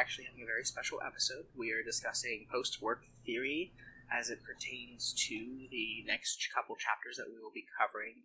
[0.00, 1.44] actually having a very special episode.
[1.54, 3.72] We are discussing post work theory
[4.10, 8.24] as it pertains to the next couple chapters that we will be covering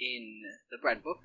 [0.00, 0.42] in
[0.72, 1.20] the Bread Book.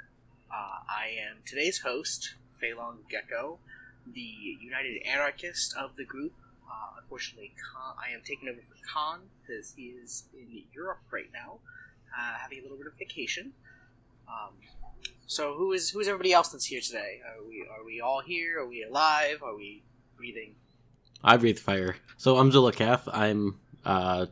[0.53, 3.57] Uh, I am today's host, Phelan Gecko,
[4.05, 4.21] the
[4.61, 6.33] United Anarchist of the group.
[6.69, 11.31] Uh, unfortunately, Khan, I am taking over for Khan because he is in Europe right
[11.33, 11.57] now
[12.13, 13.53] uh, having a little bit of vacation.
[14.27, 14.53] Um,
[15.27, 17.19] so who is who is everybody else that's here today?
[17.25, 18.59] Are we are we all here?
[18.59, 19.43] Are we alive?
[19.43, 19.83] Are we
[20.15, 20.55] breathing?
[21.23, 21.97] I breathe fire.
[22.15, 23.07] So I'm Zilla Zulakath.
[23.11, 24.27] I'm uh,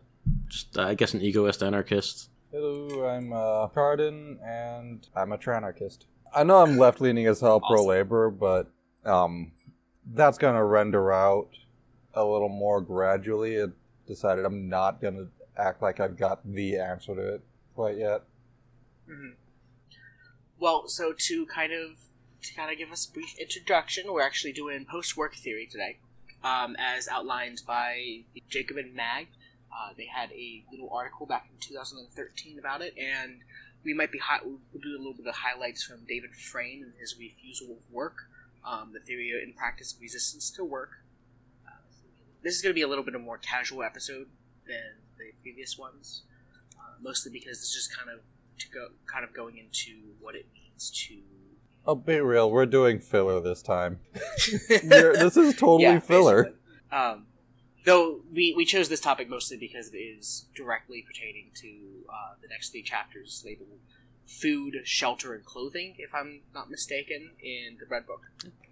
[0.47, 2.29] just uh, I guess an egoist anarchist.
[2.51, 6.05] Hello, I'm uh, Cardin, and I'm a tranarchist.
[6.33, 8.71] I know I'm left leaning as hell pro labor, but
[9.03, 9.51] um,
[10.13, 11.49] that's gonna render out
[12.13, 13.55] a little more gradually.
[13.55, 13.71] It
[14.07, 17.41] decided I'm not gonna act like I've got the answer to it
[17.75, 18.23] quite yet.
[19.07, 19.31] hmm
[20.59, 21.97] Well, so to kind of
[22.43, 25.97] to kind of give us a brief introduction, we're actually doing post work theory today,
[26.43, 29.27] um, as outlined by Jacobin Mag.
[29.71, 33.39] Uh, they had a little article back in 2013 about it, and
[33.83, 36.93] we might be hi- we'll do a little bit of highlights from David Frayne and
[36.99, 38.29] his refusal of work,
[38.63, 41.01] um, the theory and practice of resistance to work.
[41.67, 41.71] Uh,
[42.41, 44.27] this is going to be a little bit of more casual episode
[44.65, 46.21] than the previous ones,
[46.79, 48.21] uh, mostly because it's just kind of
[48.59, 51.15] to go kind of going into what it means to
[51.87, 53.99] I'll be real, we're doing filler this time.
[54.69, 56.53] This is totally Yeah, filler.
[56.91, 57.27] Um,
[57.85, 61.67] though we, we chose this topic mostly because it is directly pertaining to
[62.09, 63.79] uh, the next three chapters labeled
[64.25, 68.21] food, shelter, and clothing, if I'm not mistaken, in the bread book,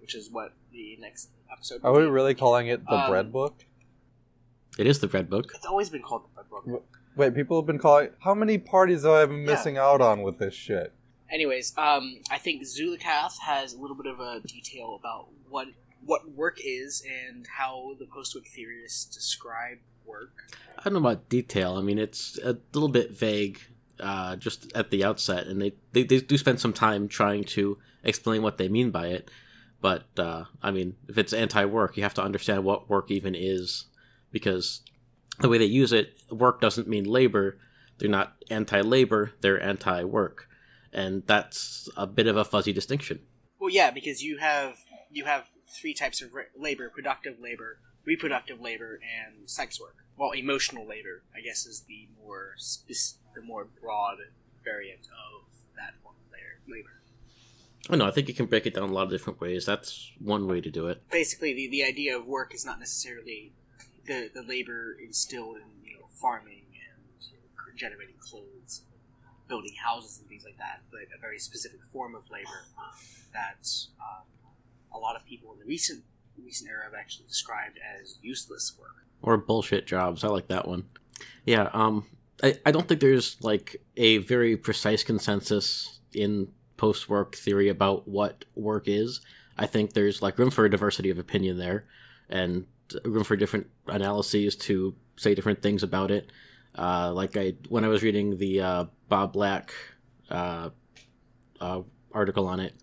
[0.02, 1.82] which is what the next episode.
[1.84, 2.12] Are will we be.
[2.12, 3.66] really calling it the Um, bread book?
[4.80, 5.52] It is the Bread Book.
[5.54, 6.84] It's always been called the bread book.
[7.16, 8.10] Wait, people have been calling.
[8.20, 9.52] How many parties have I been Yeah.
[9.54, 10.94] missing out on with this shit?
[11.30, 15.68] Anyways, um, I think Zulikath has a little bit of a detail about what
[16.06, 20.34] what work is and how the post-work theorists describe work.
[20.78, 21.76] I don't know about detail.
[21.78, 23.62] I mean, it's a little bit vague,
[24.02, 27.78] uh, just at the outset, and they, they they do spend some time trying to
[28.04, 29.32] explain what they mean by it.
[29.80, 33.86] But uh, I mean, if it's anti-work, you have to understand what work even is,
[34.30, 34.82] because
[35.40, 37.58] the way they use it, work doesn't mean labor.
[37.98, 40.48] They're not anti-labor; they're anti-work,
[40.92, 43.20] and that's a bit of a fuzzy distinction.
[43.60, 44.78] Well, yeah, because you have
[45.12, 45.48] you have
[45.80, 49.98] three types of labor: productive labor, reproductive labor, and sex work.
[50.18, 54.18] Well, emotional labor, I guess, is the more spec- the more broad
[54.64, 56.32] variant of that form of
[56.68, 57.02] labor.
[57.90, 58.08] Oh, I know.
[58.08, 59.66] I think you can break it down a lot of different ways.
[59.66, 61.04] That's one way to do it.
[61.12, 63.54] Basically, the, the idea of work is not necessarily
[64.06, 69.74] the, the labor instilled in you know farming and you know, generating clothes, and building
[69.84, 72.66] houses and things like that, but a very specific form of labor
[73.34, 73.68] that
[74.00, 74.24] um,
[74.94, 76.04] a lot of people in the recent
[76.44, 79.06] recent era have actually described as useless work.
[79.22, 80.24] or bullshit jobs.
[80.24, 80.86] I like that one.
[81.46, 82.06] Yeah, um,
[82.44, 86.48] I, I don't think there's like a very precise consensus in
[86.78, 89.22] post work theory about what work is.
[89.58, 91.86] I think there's like room for a diversity of opinion there,
[92.30, 92.66] and
[93.06, 96.32] room for different analyses to say different things about it.
[96.78, 99.74] Uh, like I when I was reading the uh, Bob Black
[100.30, 100.70] uh,
[101.62, 101.82] uh,
[102.12, 102.74] article on it,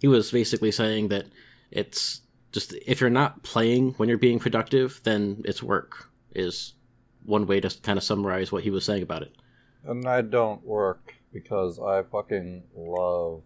[0.00, 1.26] he was basically saying that
[1.70, 2.20] it's
[2.52, 6.08] just if you're not playing when you're being productive, then it's work.
[6.34, 6.74] Is
[7.24, 9.34] one way to kind of summarize what he was saying about it.
[9.84, 13.42] And I don't work because I fucking love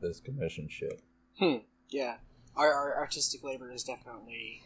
[0.00, 1.02] this commission shit.
[1.88, 2.16] Yeah,
[2.56, 4.62] our, our artistic labor is definitely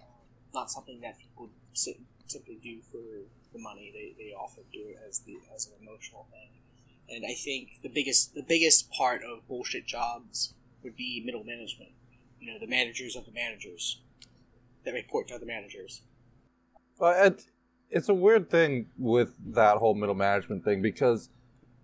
[0.55, 2.99] not something that people si- simply do for
[3.53, 3.91] the money.
[3.93, 6.49] They, they often do it as the as an emotional thing.
[7.15, 11.91] And I think the biggest the biggest part of bullshit jobs would be middle management.
[12.41, 14.01] You know, the managers of the managers
[14.85, 16.03] that report to other managers.
[16.99, 17.45] But it,
[17.91, 21.29] it's a weird thing with that whole middle management thing because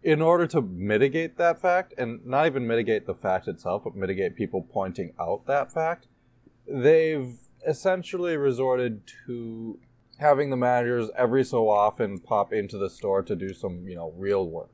[0.03, 4.37] in order to mitigate that fact and not even mitigate the fact itself but mitigate
[4.37, 6.07] people pointing out that fact
[6.69, 9.79] they've essentially resorted to
[10.19, 14.13] having the managers every so often pop into the store to do some you know
[14.17, 14.71] real work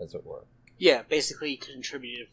[0.00, 0.44] as it were
[0.78, 2.28] Yeah, basically contributive,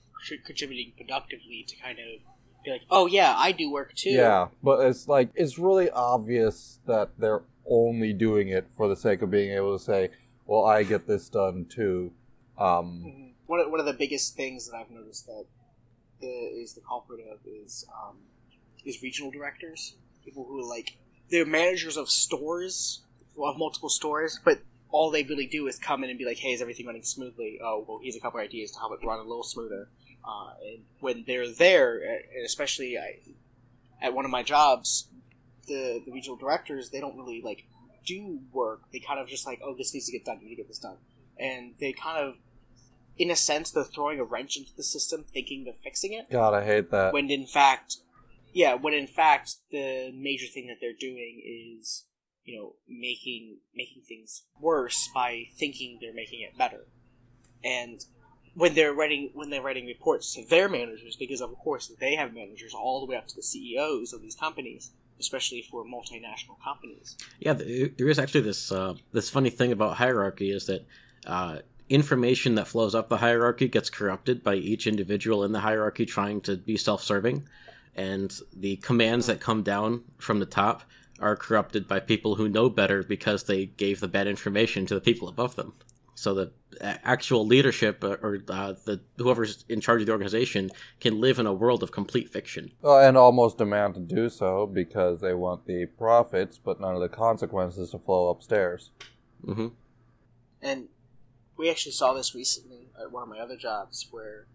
[0.45, 2.21] contributing productively to kind of
[2.63, 4.09] be like, oh yeah, I do work too.
[4.11, 9.21] Yeah, but it's like it's really obvious that they're only doing it for the sake
[9.21, 10.09] of being able to say,
[10.45, 12.11] "Well, I get this done too."
[12.57, 13.33] Um, Mhm.
[13.47, 15.45] One of, one of the biggest things that I've noticed that
[16.19, 18.17] the, is the culprit of is um,
[18.87, 20.97] is regional directors, people who are like
[21.29, 23.03] they're managers of stores,
[23.37, 26.53] of multiple stores, but all they really do is come in and be like, "Hey,
[26.53, 29.23] is everything running smoothly?" Oh, well, here's a couple ideas to help it run a
[29.23, 29.89] little smoother.
[30.25, 33.19] Uh, and when they're there, and especially I,
[34.01, 35.09] at one of my jobs,
[35.67, 37.65] the the regional directors they don't really like
[38.05, 38.81] do work.
[38.91, 40.39] They kind of just like, "Oh, this needs to get done.
[40.41, 40.97] You need to get this done,"
[41.37, 42.37] and they kind of
[43.17, 46.29] in a sense, they're throwing a wrench into the system, thinking they're fixing it.
[46.29, 47.13] God, I hate that.
[47.13, 47.97] When in fact,
[48.53, 52.05] yeah, when in fact the major thing that they're doing is,
[52.43, 56.85] you know, making making things worse by thinking they're making it better.
[57.63, 58.03] And
[58.55, 62.33] when they're writing when they're writing reports to their managers, because of course they have
[62.33, 67.17] managers all the way up to the CEOs of these companies, especially for multinational companies.
[67.39, 70.85] Yeah, there is actually this uh, this funny thing about hierarchy is that
[71.25, 71.59] uh,
[71.89, 76.41] information that flows up the hierarchy gets corrupted by each individual in the hierarchy trying
[76.41, 77.47] to be self-serving,
[77.97, 80.83] and the commands that come down from the top
[81.19, 85.01] are corrupted by people who know better because they gave the bad information to the
[85.01, 85.73] people above them.
[86.13, 86.51] So the
[86.81, 91.45] actual leadership uh, or uh, the whoever's in charge of the organization can live in
[91.45, 92.71] a world of complete fiction.
[92.81, 97.01] Well, and almost demand to do so because they want the profits, but none of
[97.01, 98.91] the consequences to flow upstairs.
[99.45, 99.67] Mm-hmm.
[100.63, 100.87] and
[101.57, 104.47] we actually saw this recently at one of my other jobs where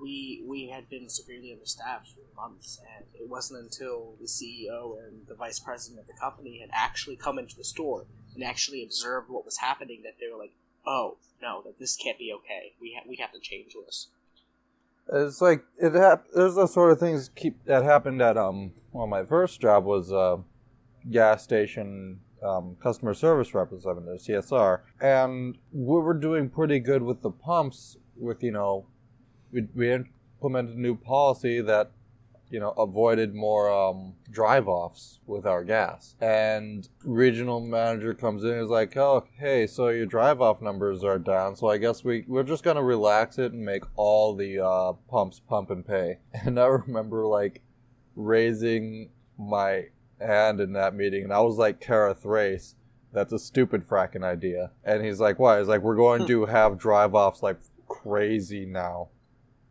[0.00, 5.26] we we had been severely understaffed for months and it wasn't until the CEO and
[5.28, 9.28] the vice president of the company had actually come into the store and actually observed
[9.28, 10.52] what was happening that they were like
[10.86, 14.08] oh no that this can't be okay we ha- we have to change this
[15.12, 18.72] It's like it hap- There's the sort of things keep that happened at um.
[18.92, 20.42] Well, my first job was a
[21.10, 27.30] gas station um, customer service representative (CSR), and we were doing pretty good with the
[27.30, 27.96] pumps.
[28.16, 28.86] With you know,
[29.54, 31.92] we we implemented a new policy that
[32.50, 36.16] you know avoided more um, drive offs with our gas.
[36.20, 41.04] And regional manager comes in and is like, "Oh, hey, so your drive off numbers
[41.04, 41.56] are down.
[41.56, 45.40] So I guess we we're just gonna relax it and make all the uh, pumps
[45.40, 47.62] pump and pay." And I remember like
[48.16, 49.86] raising my
[50.20, 52.74] hand in that meeting, and I was like, "Kara Thrace."
[53.12, 54.72] That's a stupid fracking idea.
[54.82, 55.60] And he's like, why?
[55.60, 59.10] He's like, we're going to have drive offs like crazy now.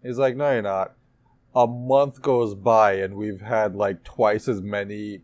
[0.03, 0.95] He's like, no, you're not
[1.55, 5.21] a month goes by and we've had like twice as many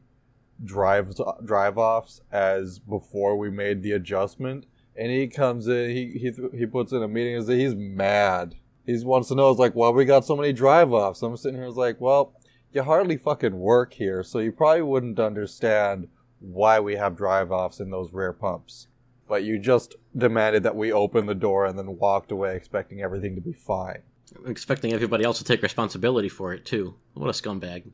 [0.63, 4.65] drive drive offs as before we made the adjustment.
[4.95, 7.35] And he comes in, he he he puts in a meeting.
[7.35, 8.55] and He's mad.
[8.85, 11.21] He wants to know, is like, why we got so many drive offs.
[11.21, 12.33] I'm sitting here, is like, well,
[12.73, 16.07] you hardly fucking work here, so you probably wouldn't understand
[16.39, 18.87] why we have drive offs in those rear pumps.
[19.27, 23.35] But you just demanded that we open the door and then walked away expecting everything
[23.35, 24.01] to be fine.
[24.45, 26.95] Expecting everybody else to take responsibility for it too.
[27.13, 27.91] What a scumbag!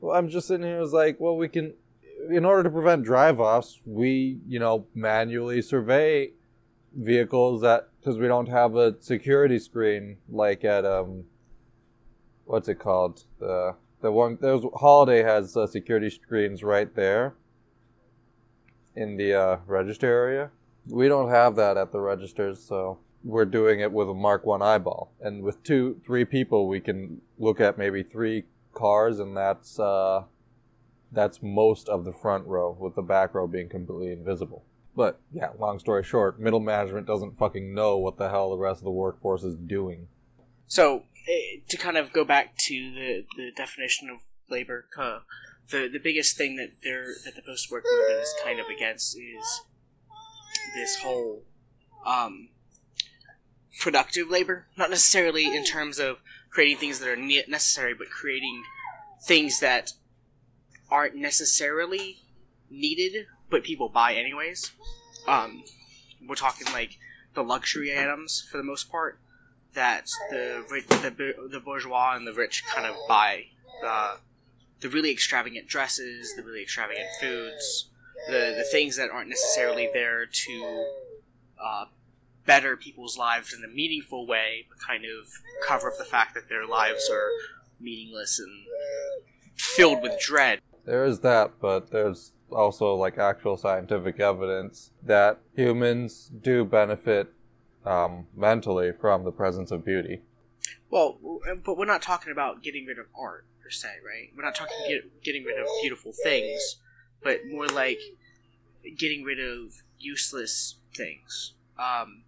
[0.00, 0.80] Well, I'm just sitting here.
[0.80, 1.74] It's like, well, we can,
[2.30, 6.32] in order to prevent drive-offs, we, you know, manually survey
[6.94, 11.24] vehicles that because we don't have a security screen like at um,
[12.44, 13.24] what's it called?
[13.38, 17.34] The the one there's Holiday has uh, security screens right there
[18.94, 20.50] in the uh, register area.
[20.88, 24.62] We don't have that at the registers, so we're doing it with a Mark One
[24.62, 29.80] eyeball, and with two, three people, we can look at maybe three cars, and that's
[29.80, 30.22] uh,
[31.10, 34.64] that's most of the front row, with the back row being completely invisible.
[34.94, 38.80] But yeah, long story short, middle management doesn't fucking know what the hell the rest
[38.80, 40.06] of the workforce is doing.
[40.68, 44.18] So eh, to kind of go back to the, the definition of
[44.48, 45.18] labor, uh,
[45.70, 49.16] the the biggest thing that they're that the post work movement is kind of against
[49.18, 49.60] is
[50.76, 51.42] this whole
[52.06, 52.50] um,
[53.80, 56.18] productive labor, not necessarily in terms of
[56.50, 58.62] creating things that are ne- necessary, but creating
[59.26, 59.92] things that
[60.90, 62.18] aren't necessarily
[62.70, 64.72] needed, but people buy anyways.
[65.26, 65.64] Um,
[66.26, 66.98] we're talking like
[67.34, 69.18] the luxury items for the most part
[69.74, 73.44] that the the the bourgeois and the rich kind of buy.
[73.84, 74.16] Uh,
[74.80, 77.88] the really extravagant dresses, the really extravagant foods,
[78.28, 80.86] the the things that aren't necessarily there to
[81.62, 81.84] uh,
[82.46, 85.28] better people's lives in a meaningful way, but kind of
[85.66, 87.28] cover up the fact that their lives are
[87.80, 88.66] meaningless and
[89.56, 90.60] filled with dread.
[90.84, 97.32] There is that, but there's also like actual scientific evidence that humans do benefit
[97.84, 100.22] um, mentally from the presence of beauty.
[100.90, 101.18] Well,
[101.64, 104.30] but we're not talking about getting rid of art per se, right?
[104.36, 106.76] We're not talking get, getting rid of beautiful things,
[107.22, 107.98] but more like
[108.96, 111.54] getting rid of useless things.
[111.78, 112.22] Um,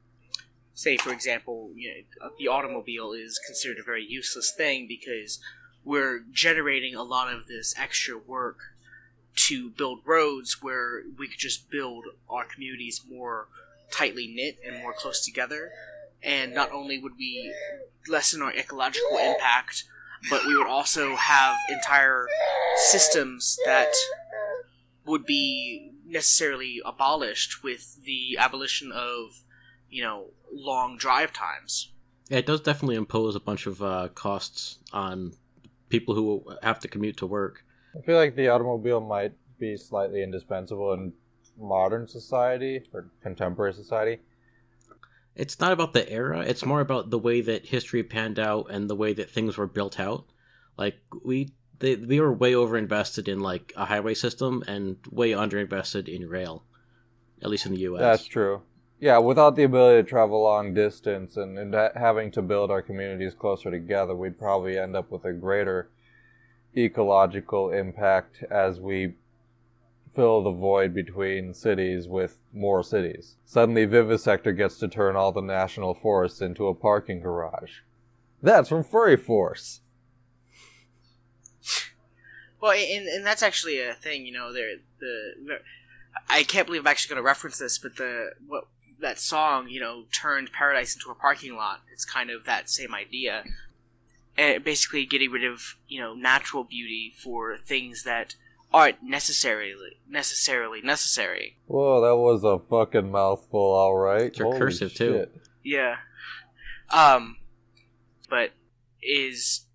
[0.79, 5.41] say, for example, you know, uh, the automobile is considered a very useless thing because
[5.85, 8.59] we're generating a lot of this extra work
[9.35, 13.49] to build roads where we could just build our communities more
[13.91, 15.73] tightly knit and more close together.
[16.23, 17.53] And not only would we
[18.07, 19.83] lessen our ecological impact,
[20.31, 22.29] but we would also have entire
[22.77, 23.93] systems that
[25.05, 29.43] would be necessarily abolished with the abolition of,
[29.91, 31.93] you know, long drive times.
[32.29, 35.33] Yeah, it does definitely impose a bunch of uh, costs on
[35.89, 37.65] people who have to commute to work.
[37.97, 41.13] I feel like the automobile might be slightly indispensable in
[41.59, 44.21] modern society or contemporary society.
[45.35, 48.91] It's not about the era, it's more about the way that history panned out and
[48.91, 50.27] the way that things were built out.
[50.77, 56.09] Like we they, we were way overinvested in like a highway system and way underinvested
[56.09, 56.65] in rail.
[57.41, 58.01] At least in the US.
[58.01, 58.63] That's true.
[59.01, 63.33] Yeah, without the ability to travel long distance and, and having to build our communities
[63.33, 65.91] closer together, we'd probably end up with a greater
[66.77, 69.15] ecological impact as we
[70.15, 73.37] fill the void between cities with more cities.
[73.45, 77.81] Suddenly, Vivisector gets to turn all the national forests into a parking garage.
[78.43, 79.81] That's from Furry Force.
[82.61, 84.53] Well, and, and that's actually a thing, you know.
[84.53, 85.61] There, the
[86.29, 88.65] I can't believe I'm actually going to reference this, but the what
[89.01, 91.83] that song, you know, turned paradise into a parking lot.
[91.93, 93.45] It's kind of that same idea,
[94.37, 98.35] and basically getting rid of you know natural beauty for things that
[98.73, 101.57] aren't necessarily necessarily necessary.
[101.67, 104.23] Whoa, that was a fucking mouthful, all right.
[104.23, 105.27] It's recursive too.
[105.63, 105.97] Yeah.
[106.91, 107.37] Um,
[108.29, 108.53] but
[109.03, 109.67] is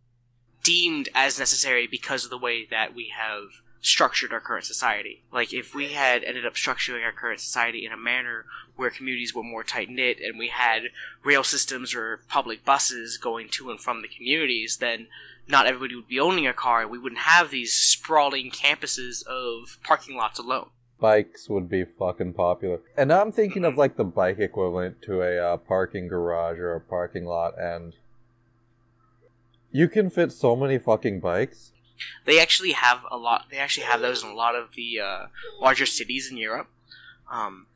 [0.64, 5.22] deemed as necessary because of the way that we have structured our current society.
[5.32, 8.46] Like if we had ended up structuring our current society in a manner
[8.78, 10.84] where communities were more tight knit and we had
[11.24, 15.08] rail systems or public buses going to and from the communities, then
[15.50, 16.82] not everybody would be owning a car.
[16.82, 20.70] And we wouldn't have these sprawling campuses of parking lots alone.
[21.02, 22.80] Bikes would be fucking popular.
[22.96, 26.80] And I'm thinking of like the bike equivalent to a uh, parking garage or a
[26.80, 27.92] parking lot, and
[29.74, 31.73] you can fit so many fucking bikes.
[32.26, 33.46] They actually have a lot.
[33.50, 35.26] They actually have those in a lot of the uh,
[35.60, 36.68] larger cities in Europe,
[37.32, 37.68] um,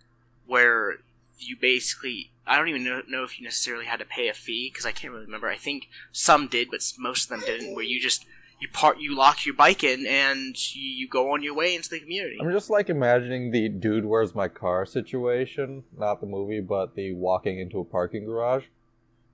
[0.45, 0.97] where
[1.39, 4.69] you basically I don't even know, know if you necessarily had to pay a fee
[4.71, 5.47] because I can't really remember.
[5.47, 7.75] I think some did, but most of them didn't.
[7.75, 8.25] Where you just
[8.59, 12.00] you part you lock your bike in and you, go on your way into the
[12.00, 12.38] community.
[12.41, 17.13] I'm just like imagining the dude where's my car situation, not the movie, but the
[17.13, 18.63] walking into a parking garage.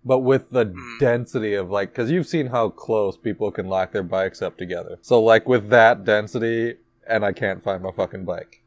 [0.05, 0.99] But with the mm.
[0.99, 4.97] density of like, because you've seen how close people can lock their bikes up together.
[5.01, 6.75] So like with that density,
[7.07, 8.61] and I can't find my fucking bike.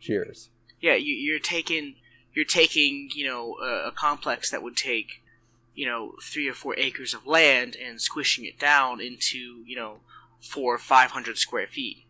[0.00, 0.50] Cheers.
[0.80, 1.94] Yeah, you, you're taking
[2.34, 5.22] you're taking you know a, a, complex that would take
[5.74, 9.98] you know three or four acres of land and squishing it down into you know
[10.40, 12.04] four or five hundred square feet.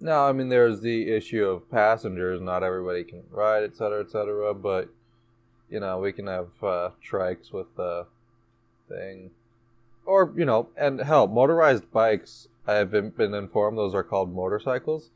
[0.00, 2.40] No, I mean there's the issue of passengers.
[2.40, 4.52] Not everybody can ride, etc., etc.
[4.54, 4.90] But
[5.70, 8.06] you know we can have uh, trikes with the
[8.88, 9.30] thing,
[10.04, 12.48] or you know, and hell, motorized bikes.
[12.66, 15.10] I have been informed those are called motorcycles.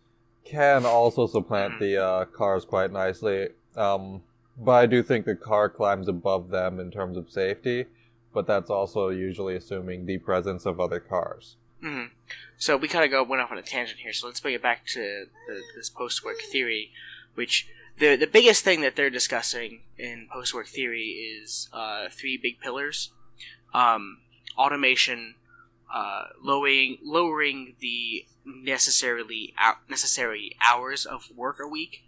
[0.44, 4.22] Can also supplant the uh, cars quite nicely um,
[4.56, 7.86] but I do think the car climbs above them in terms of safety,
[8.32, 11.56] but that's also usually assuming the presence of other cars.
[11.82, 12.12] Mm-hmm.
[12.58, 14.12] So we kind of go went off on a tangent here.
[14.12, 16.90] So let's bring it back to the, this post-work theory,
[17.34, 17.68] which
[18.00, 23.12] the the biggest thing that they're discussing in post-work theory is uh, three big pillars:
[23.72, 24.18] um,
[24.58, 25.34] automation,
[25.94, 32.02] uh, lowering lowering the necessarily out, necessary hours of work a week,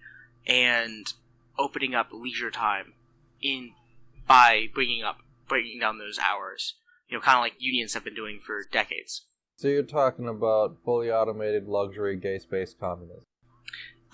[0.46, 1.12] and
[1.58, 2.94] opening up leisure time
[3.40, 3.72] in
[4.26, 6.74] by bringing up bringing down those hours.
[7.08, 9.26] You know, kind of like unions have been doing for decades.
[9.56, 13.24] So you're talking about fully automated luxury gay space communism.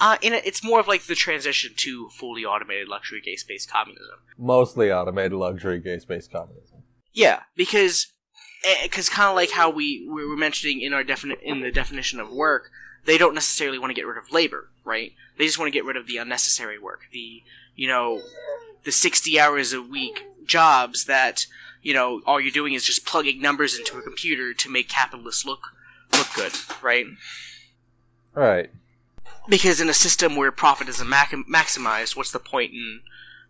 [0.01, 4.17] Uh, it's more of like the transition to fully automated luxury gay space communism.
[4.37, 6.85] Mostly automated luxury gay space communism.
[7.13, 8.13] Yeah, because
[8.83, 11.73] because eh, kind of like how we we were mentioning in our defini- in the
[11.73, 12.71] definition of work,
[13.07, 15.13] they don't necessarily want to get rid of labor, right?
[15.37, 17.43] They just want to get rid of the unnecessary work, the
[17.75, 18.23] you know,
[18.85, 21.47] the sixty hours a week jobs that
[21.83, 25.45] you know all you're doing is just plugging numbers into a computer to make capitalists
[25.45, 25.61] look
[26.13, 26.53] look good,
[26.83, 27.07] right?
[28.35, 28.71] Right.
[29.49, 33.01] Because in a system where profit is mac- maximized, what's the point in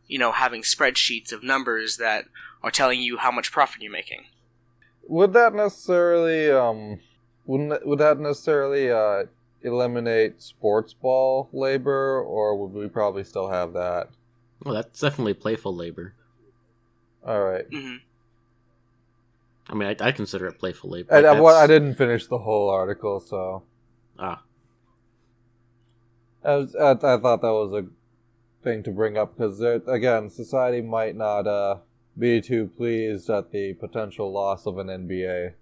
[0.07, 2.26] you know having spreadsheets of numbers that
[2.62, 4.25] are telling you how much profit you're making?
[5.07, 7.00] Would that necessarily um
[7.47, 9.25] wouldn't would that necessarily uh
[9.62, 14.09] eliminate sports ball labor or would we probably still have that?
[14.64, 16.14] Well, that's definitely playful labor.
[17.26, 17.67] All right.
[17.71, 17.97] hmm
[19.71, 21.12] I mean, I, I consider it playful labor.
[21.14, 23.64] And Like, I, well, I didn't finish the whole article, so
[24.19, 24.43] Ah,
[26.45, 27.87] I, was, I, I thought that was a
[28.62, 31.76] thing to bring up because again, society might not uh,
[32.18, 35.52] be too pleased at the potential loss of an NBA.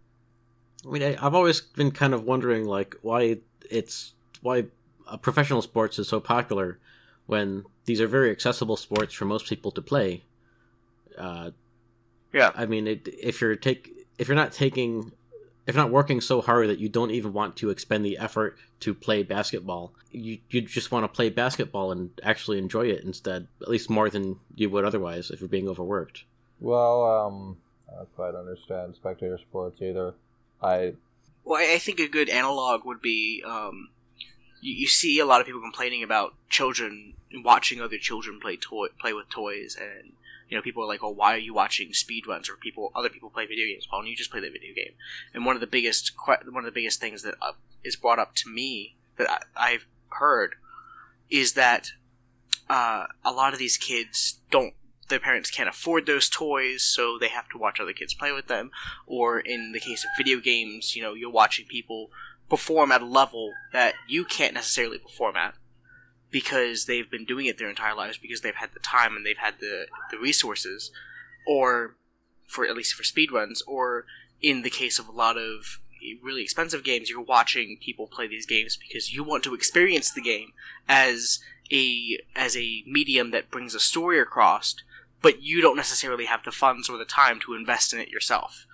[0.87, 3.38] I mean, I, I've always been kind of wondering, like, why
[3.71, 4.66] it's why
[5.06, 6.78] uh, professional sports is so popular
[7.26, 10.25] when these are very accessible sports for most people to play.
[11.18, 11.50] Uh,
[12.33, 12.52] Yeah.
[12.54, 15.12] I mean, it, if you're take if you're not taking
[15.66, 18.94] if not working so hard that you don't even want to expend the effort to
[18.94, 23.68] play basketball, you you just want to play basketball and actually enjoy it instead, at
[23.68, 26.25] least more than you would otherwise if you're being overworked.
[26.61, 27.56] Well, um,
[27.90, 30.14] I don't quite understand spectator sports either.
[30.62, 30.94] I
[31.44, 33.88] Well, I I think a good analog would be um,
[34.61, 38.88] you, you see a lot of people complaining about children watching other children play toy
[39.00, 40.12] play with toys, and
[40.49, 43.31] you know people are like, "Oh, why are you watching speedruns or people other people
[43.31, 43.87] play video games?
[43.88, 44.93] Why don't you just play the video game?"
[45.35, 47.53] And one of the biggest one of the biggest things that uh,
[47.85, 50.57] is brought up to me that I, I've heard
[51.31, 51.93] is that
[52.69, 54.75] uh, a lot of these kids don't
[55.09, 58.49] their parents can't afford those toys, so they have to watch other kids play with
[58.49, 58.71] them.
[59.07, 62.11] Or in the case of video games, you know, you're watching people
[62.49, 65.55] perform at a level that you can't necessarily perform at
[66.37, 69.38] because they've been doing it their entire lives because they've had the time and they've
[69.38, 70.90] had the, the resources
[71.46, 71.94] or
[72.46, 74.05] for at least for speedruns or
[74.42, 75.81] in the case of a lot of
[76.22, 80.20] really expensive games you're watching people play these games because you want to experience the
[80.20, 80.53] game
[80.90, 81.38] as
[81.72, 84.77] a as a medium that brings a story across
[85.22, 88.66] but you don't necessarily have the funds or the time to invest in it yourself.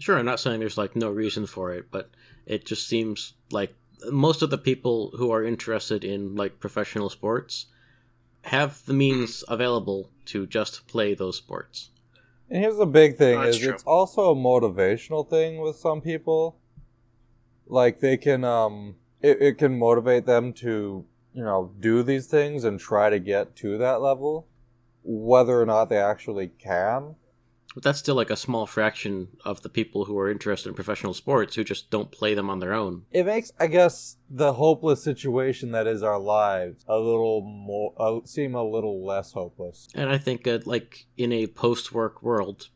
[0.00, 2.10] Sure, I'm not saying there's like no reason for it, but
[2.44, 3.72] it just seems like
[4.10, 7.66] most of the people who are interested in like professional sports
[8.44, 11.90] have the means available to just play those sports.
[12.48, 13.72] and here's the big thing Oh, that's is true.
[13.74, 16.58] it's also a motivational thing with some people.
[17.66, 22.64] Like they can um it, it can motivate them to, you know, do these things
[22.64, 24.46] and try to get to that level
[25.02, 27.16] whether or not they actually can.
[27.74, 31.14] But that's still like a small fraction of the people who are interested in professional
[31.14, 33.04] sports who just don't play them on their own.
[33.12, 38.26] It makes, I guess, the hopeless situation that is our lives a little more uh,
[38.26, 39.88] seem a little less hopeless.
[39.94, 42.68] And I think uh, like in a post-work world,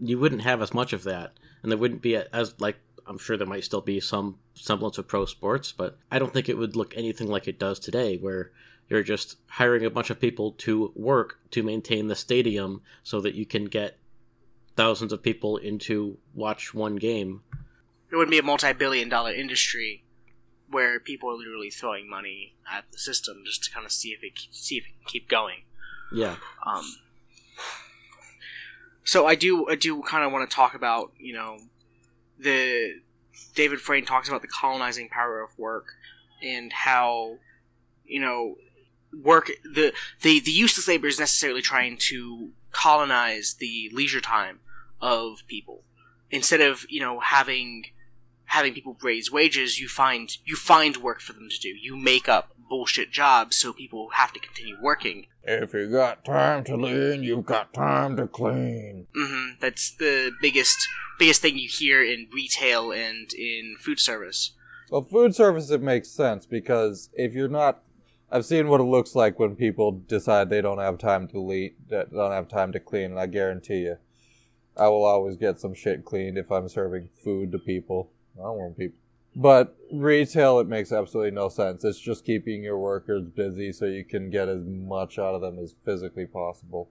[0.00, 3.36] you wouldn't have as much of that, and there wouldn't be as like I'm sure
[3.36, 6.74] there might still be some semblance of pro sports, but I don't think it would
[6.74, 8.50] look anything like it does today, where
[8.88, 13.34] you're just hiring a bunch of people to work to maintain the stadium so that
[13.34, 13.98] you can get
[14.76, 17.42] thousands of people into watch one game.
[18.10, 20.04] it wouldn't be a multi-billion dollar industry
[20.68, 24.22] where people are literally throwing money at the system just to kind of see if
[24.22, 25.62] it see if it can keep going.
[26.12, 26.84] Yeah, Um,
[29.04, 31.58] so I do I do kind of want to talk about you know
[32.38, 33.00] the
[33.54, 35.86] David Frayne talks about the colonizing power of work
[36.42, 37.38] and how
[38.04, 38.56] you know
[39.22, 44.60] work the the the useless labor is necessarily trying to colonize the leisure time
[45.00, 45.82] of people
[46.30, 47.84] instead of you know having
[48.46, 52.28] having people raise wages you find you find work for them to do you make
[52.28, 57.22] up bullshit jobs so people have to continue working If you got time to lean,
[57.22, 59.06] you've got time to clean.
[59.16, 59.60] Mm-hmm.
[59.60, 60.88] That's the biggest
[61.20, 64.52] biggest thing you hear in retail and in food service.
[64.90, 67.82] Well, food service it makes sense because if you're not,
[68.30, 72.12] I've seen what it looks like when people decide they don't have time to that
[72.12, 73.98] don't have time to clean, and I guarantee you,
[74.76, 78.10] I will always get some shit cleaned if I'm serving food to people.
[78.38, 78.98] I don't want people.
[79.34, 81.84] But retail, it makes absolutely no sense.
[81.84, 85.58] It's just keeping your workers busy so you can get as much out of them
[85.58, 86.88] as physically possible.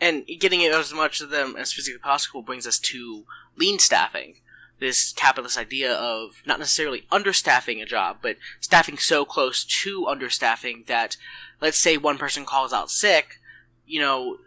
[0.00, 3.24] And getting as much of them as physically possible brings us to
[3.56, 4.36] lean staffing.
[4.78, 10.86] This capitalist idea of not necessarily understaffing a job, but staffing so close to understaffing
[10.86, 11.16] that,
[11.60, 13.40] let's say one person calls out sick,
[13.86, 14.38] you know,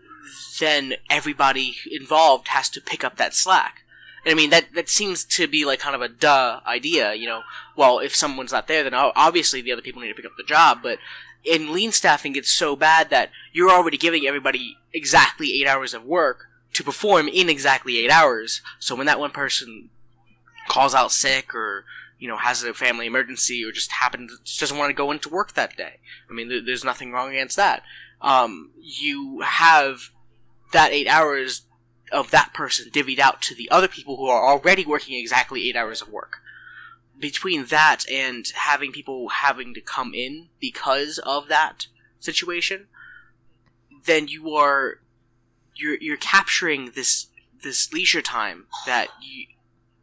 [0.60, 3.84] then everybody involved has to pick up that slack.
[4.26, 7.14] I mean, that that seems to be like kind of a duh idea.
[7.14, 7.42] You know,
[7.76, 10.44] well, if someone's not there, then obviously the other people need to pick up the
[10.44, 10.80] job.
[10.84, 11.00] But
[11.44, 16.04] in lean staffing, it's so bad that you're already giving everybody exactly eight hours of
[16.04, 18.62] work to perform in exactly eight hours.
[18.80, 19.90] So when that one person
[20.68, 21.86] calls out sick or
[22.20, 25.54] you know has a family emergency or just happens doesn't want to go into work
[25.54, 27.84] that day, I mean, there's nothing wrong against that.
[28.22, 30.12] Um, you have
[30.72, 31.64] that eight hours
[32.12, 35.76] of that person divvied out to the other people who are already working exactly eight
[35.76, 36.38] hours of work.
[37.20, 41.88] Between that and having people having to come in because of that
[42.20, 42.88] situation,
[44.06, 45.00] then you are
[45.76, 47.28] you're you're capturing this
[47.62, 49.48] this leisure time that you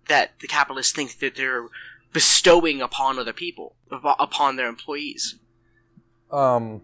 [0.09, 1.69] that the capitalists think that they're
[2.13, 5.37] bestowing upon other people upon their employees.
[6.31, 6.83] Um,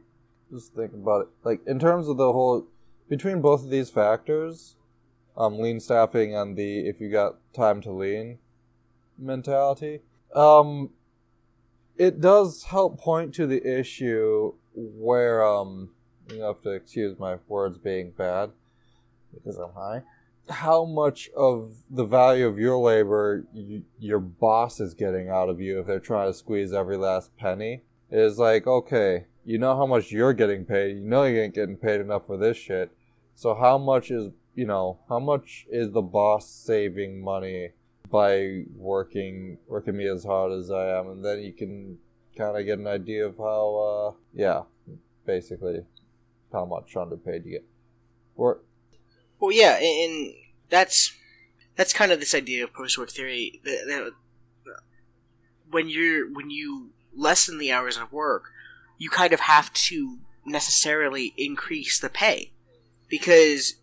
[0.50, 1.28] just think about it.
[1.44, 2.66] Like in terms of the whole
[3.12, 4.74] between both of these factors,
[5.36, 8.38] um, lean staffing and the if you got time to lean
[9.18, 10.00] mentality.
[10.34, 10.88] Um,
[11.98, 15.90] it does help point to the issue where um,
[16.32, 18.50] you have to excuse my words being bad
[19.34, 20.04] because I'm high.
[20.48, 23.44] How much of the value of your labor
[23.98, 27.82] your boss is getting out of you if they're trying to squeeze every last penny
[28.10, 31.76] is like okay, you know how much you're getting paid, you know you ain't getting
[31.76, 32.90] paid enough for this shit.
[33.34, 37.70] So how much is you know, how much is the boss saving money
[38.10, 41.98] by working working me as hard as I am, and then you can
[42.36, 44.62] kind of get an idea of how, uh, yeah,
[45.26, 45.84] basically
[46.52, 47.64] how much underpaid you get.
[48.36, 48.60] Or,
[49.38, 50.34] well, yeah, and
[50.68, 51.14] that's
[51.76, 53.60] that's kind of this idea of post work theory.
[53.64, 54.12] That, that,
[55.70, 58.44] when you're when you lessen the hours of work,
[58.98, 62.51] you kind of have to necessarily increase the pay
[63.12, 63.74] because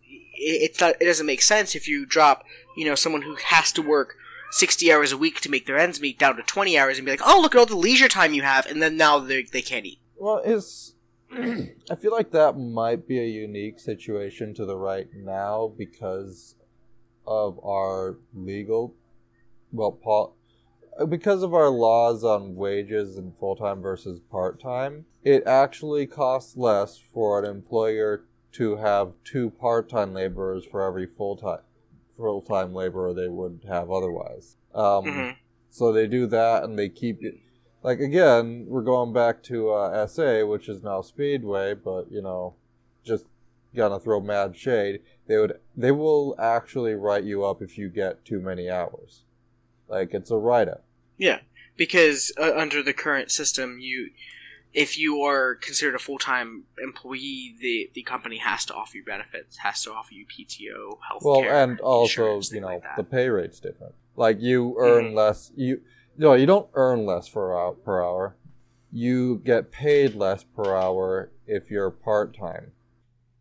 [0.80, 2.44] not, it doesn't make sense if you drop
[2.76, 4.16] you know someone who has to work
[4.50, 7.12] 60 hours a week to make their ends meet down to 20 hours and be
[7.12, 9.86] like oh look at all the leisure time you have and then now they can't
[9.86, 10.00] eat.
[10.18, 10.94] Well it's
[11.32, 16.56] i feel like that might be a unique situation to the right now because
[17.24, 18.92] of our legal
[19.70, 20.34] well
[21.08, 27.38] because of our laws on wages and full-time versus part-time it actually costs less for
[27.38, 31.60] an employer to have two part-time laborers for every full-time
[32.16, 34.56] full-time laborer they would have otherwise.
[34.74, 35.30] Um, mm-hmm.
[35.70, 37.38] So they do that, and they keep it.
[37.82, 42.54] Like again, we're going back to uh, SA, which is now Speedway, but you know,
[43.04, 43.24] just
[43.74, 45.00] gonna throw mad shade.
[45.26, 49.22] They would, they will actually write you up if you get too many hours.
[49.88, 50.84] Like it's a write-up.
[51.16, 51.40] Yeah,
[51.76, 54.10] because uh, under the current system, you
[54.72, 59.04] if you are considered a full time employee, the the company has to offer you
[59.04, 63.28] benefits, has to offer you PTO, health Well, and also you know like the pay
[63.28, 63.94] rate's different.
[64.16, 65.16] Like you earn mm-hmm.
[65.16, 65.52] less.
[65.56, 65.80] You
[66.16, 68.36] no, you don't earn less per hour, per hour.
[68.92, 72.72] You get paid less per hour if you're part time.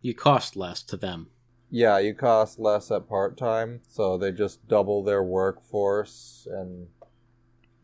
[0.01, 1.27] You cost less to them.
[1.71, 6.87] Yeah, you cost less at part time, so they just double their workforce and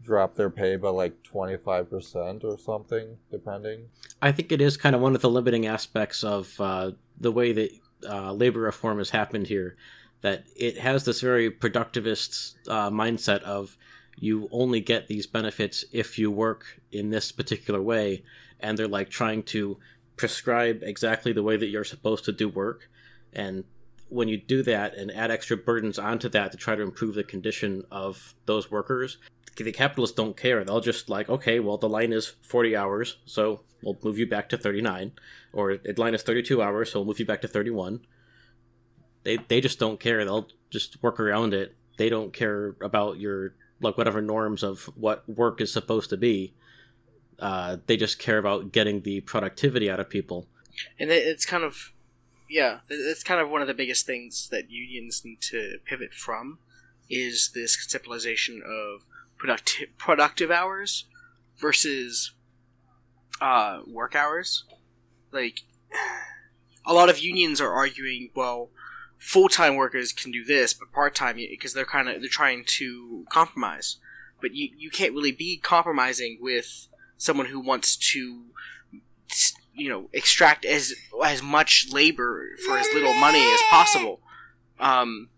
[0.06, 3.88] drop their pay by like 25% or something, depending.
[4.22, 7.52] I think it is kind of one of the limiting aspects of uh, the way
[7.54, 7.72] that
[8.08, 9.76] uh, labor reform has happened here.
[10.22, 13.78] That it has this very productivist uh, mindset of
[14.18, 18.24] you only get these benefits if you work in this particular way.
[18.60, 19.78] And they're like trying to
[20.16, 22.90] prescribe exactly the way that you're supposed to do work.
[23.34, 23.66] And
[24.10, 27.24] when you do that and add extra burdens onto that to try to improve the
[27.24, 29.18] condition of those workers,
[29.64, 30.64] the capitalists don't care.
[30.64, 34.50] They'll just like, okay, well, the line is 40 hours, so we'll move you back
[34.50, 35.14] to 39.
[35.54, 38.02] Or the line is 32 hours, so we'll move you back to 31.
[39.24, 40.24] They, they just don't care.
[40.26, 41.76] They'll just work around it.
[41.98, 46.54] They don't care about your, like, whatever norms of what work is supposed to be.
[47.40, 50.48] Uh, they just care about getting the productivity out of people.
[51.00, 51.94] And it's kind of,
[52.50, 56.60] yeah, it's kind of one of the biggest things that unions need to pivot from
[57.10, 59.02] is this conceptualization of
[59.38, 61.06] productive productive hours
[61.58, 62.32] versus
[63.42, 64.64] uh, work hours.
[65.32, 65.62] Like
[66.86, 68.70] a lot of unions are arguing, well,
[69.18, 72.64] full time workers can do this, but part time because they're kind of they're trying
[72.66, 73.98] to compromise.
[74.42, 78.46] But you you can't really be compromising with someone who wants to
[79.76, 84.20] you know extract as as much labor for as little money as possible.
[84.80, 85.30] Um,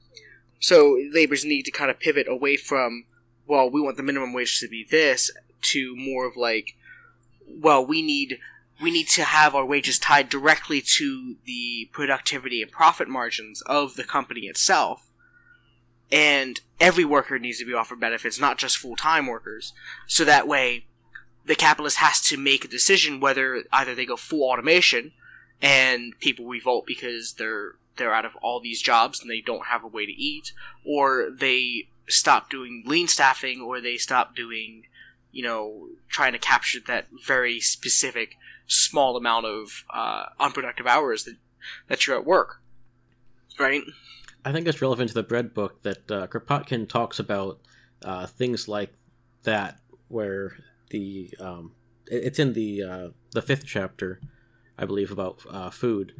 [0.59, 3.05] so laborers need to kind of pivot away from
[3.47, 6.75] well, we want the minimum wage to be this, to more of like,
[7.47, 8.39] well, we need
[8.81, 13.95] we need to have our wages tied directly to the productivity and profit margins of
[13.95, 15.09] the company itself.
[16.11, 19.73] and every worker needs to be offered benefits, not just full time workers.
[20.07, 20.85] So that way,
[21.47, 25.13] the capitalist has to make a decision whether either they go full automation
[25.61, 29.83] and people revolt because they're they're out of all these jobs and they don't have
[29.83, 30.51] a way to eat,
[30.85, 34.83] or they stop doing lean staffing, or they stop doing,
[35.31, 38.35] you know, trying to capture that very specific
[38.67, 41.37] small amount of uh, unproductive hours that
[41.87, 42.61] that you're at work,
[43.57, 43.81] right?
[44.45, 47.59] I think it's relevant to the bread book that uh, Kropotkin talks about
[48.03, 48.93] uh, things like
[49.43, 50.57] that, where
[50.89, 51.71] the um,
[52.07, 54.21] it's in the uh, the fifth chapter,
[54.77, 56.13] I believe, about uh, food.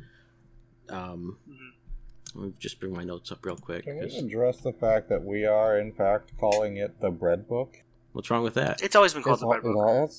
[0.90, 2.40] Um, mm-hmm.
[2.40, 3.86] Let me just bring my notes up real quick.
[3.86, 7.78] Can we address the fact that we are, in fact, calling it the bread book?
[8.12, 8.82] What's wrong with that?
[8.82, 10.12] It's always been called it's the bread book.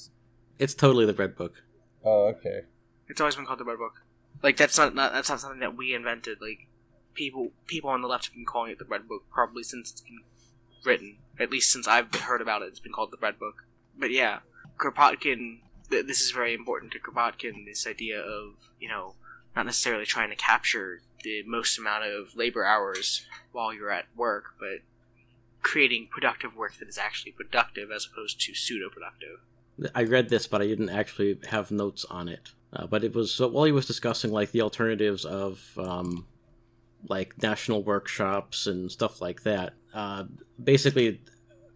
[0.58, 1.54] It's totally the bread book.
[2.04, 2.62] Oh, okay.
[3.08, 4.02] It's always been called the bread book.
[4.42, 6.38] Like that's not, not that's not something that we invented.
[6.40, 6.68] Like
[7.14, 10.00] people people on the left have been calling it the Bread Book probably since it's
[10.00, 10.20] been
[10.84, 11.18] written.
[11.38, 13.64] At least since I've heard about it, it's been called the Bread Book.
[13.98, 14.40] But yeah,
[14.78, 15.58] Kropotkin.
[15.90, 17.64] Th- this is very important to Kropotkin.
[17.66, 19.14] This idea of you know
[19.56, 24.54] not necessarily trying to capture the most amount of labor hours while you're at work,
[24.60, 24.80] but
[25.62, 29.40] creating productive work that is actually productive as opposed to pseudo productive.
[29.94, 32.52] I read this, but I didn't actually have notes on it.
[32.72, 36.26] Uh, but it was while he was discussing like the alternatives of um,
[37.08, 39.74] like national workshops and stuff like that.
[39.94, 40.24] Uh,
[40.62, 41.20] basically,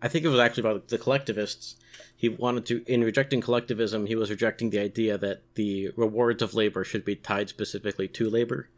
[0.03, 1.77] I think it was actually about the collectivists.
[2.17, 6.55] He wanted to, in rejecting collectivism, he was rejecting the idea that the rewards of
[6.55, 8.69] labor should be tied specifically to labor,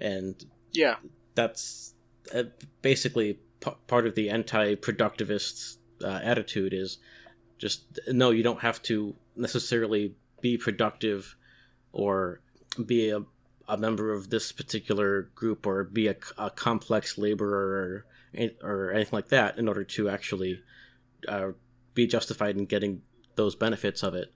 [0.00, 0.96] and yeah,
[1.36, 1.94] that's
[2.34, 2.44] uh,
[2.82, 6.74] basically p- part of the anti-productivist uh, attitude.
[6.74, 6.98] Is
[7.58, 11.36] just no, you don't have to necessarily be productive
[11.92, 12.40] or
[12.84, 13.22] be a
[13.68, 18.04] a member of this particular group or be a, a complex laborer
[18.62, 20.62] or, anything like that in order to actually
[21.28, 21.48] uh,
[21.94, 23.02] be justified in getting
[23.36, 24.32] those benefits of it.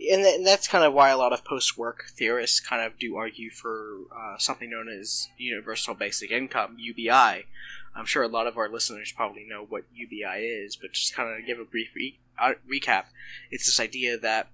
[0.00, 3.16] And, th- and that's kind of why a lot of post-work theorists kind of do
[3.16, 7.46] argue for uh, something known as universal basic income (UBI).
[7.94, 11.36] I'm sure a lot of our listeners probably know what UBI is, but just kind
[11.36, 13.06] of give a brief re- uh, recap.
[13.50, 14.50] It's this idea that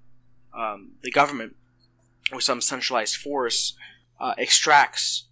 [0.57, 1.57] um, the government
[2.33, 3.75] or some centralized force
[4.19, 5.25] uh, extracts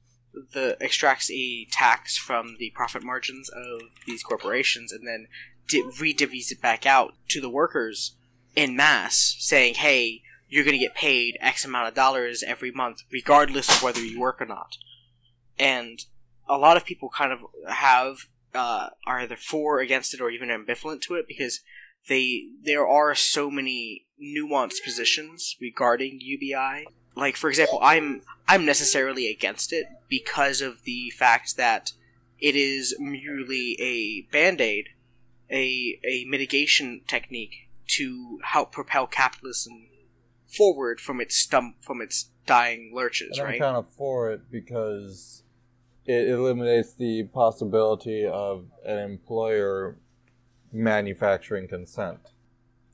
[0.52, 5.26] the extracts a tax from the profit margins of these corporations and then
[5.68, 8.16] di- redivvies it back out to the workers
[8.54, 13.02] in mass, saying, "Hey, you're going to get paid X amount of dollars every month,
[13.10, 14.76] regardless of whether you work or not."
[15.58, 16.04] And
[16.48, 20.48] a lot of people kind of have uh, are either for, against it, or even
[20.48, 21.60] ambivalent to it because
[22.08, 29.30] they there are so many nuanced positions regarding UBI like for example i'm i'm necessarily
[29.30, 31.92] against it because of the fact that
[32.38, 34.88] it is merely a band-aid
[35.50, 39.86] a a mitigation technique to help propel capitalism
[40.46, 44.50] forward from its stump from its dying lurches and right i'm kind of for it
[44.50, 45.42] because
[46.04, 49.96] it eliminates the possibility of an employer
[50.72, 52.31] manufacturing consent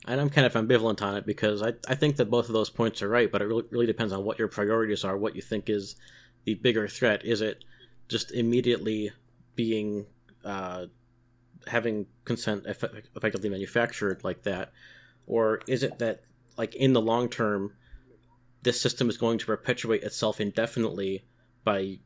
[0.08, 2.70] and I'm kind of ambivalent on it because I, I think that both of those
[2.70, 5.42] points are right, but it really, really depends on what your priorities are, what you
[5.42, 5.96] think is
[6.44, 7.24] the bigger threat.
[7.26, 7.62] Is it
[8.08, 9.12] just immediately
[9.54, 10.06] being
[10.44, 10.86] uh,
[11.66, 14.72] having consent eff- effectively manufactured like that,
[15.26, 16.22] or is it that
[16.56, 17.74] like in the long term,
[18.62, 21.24] this system is going to perpetuate itself indefinitely
[21.64, 21.98] by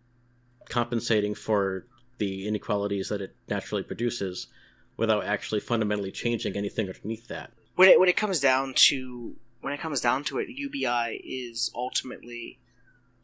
[0.69, 1.87] compensating for
[2.19, 4.49] the inequalities that it naturally produces
[4.97, 9.73] without actually fundamentally changing anything underneath that when it when it comes down to when
[9.73, 12.61] it comes down to it, UBI is ultimately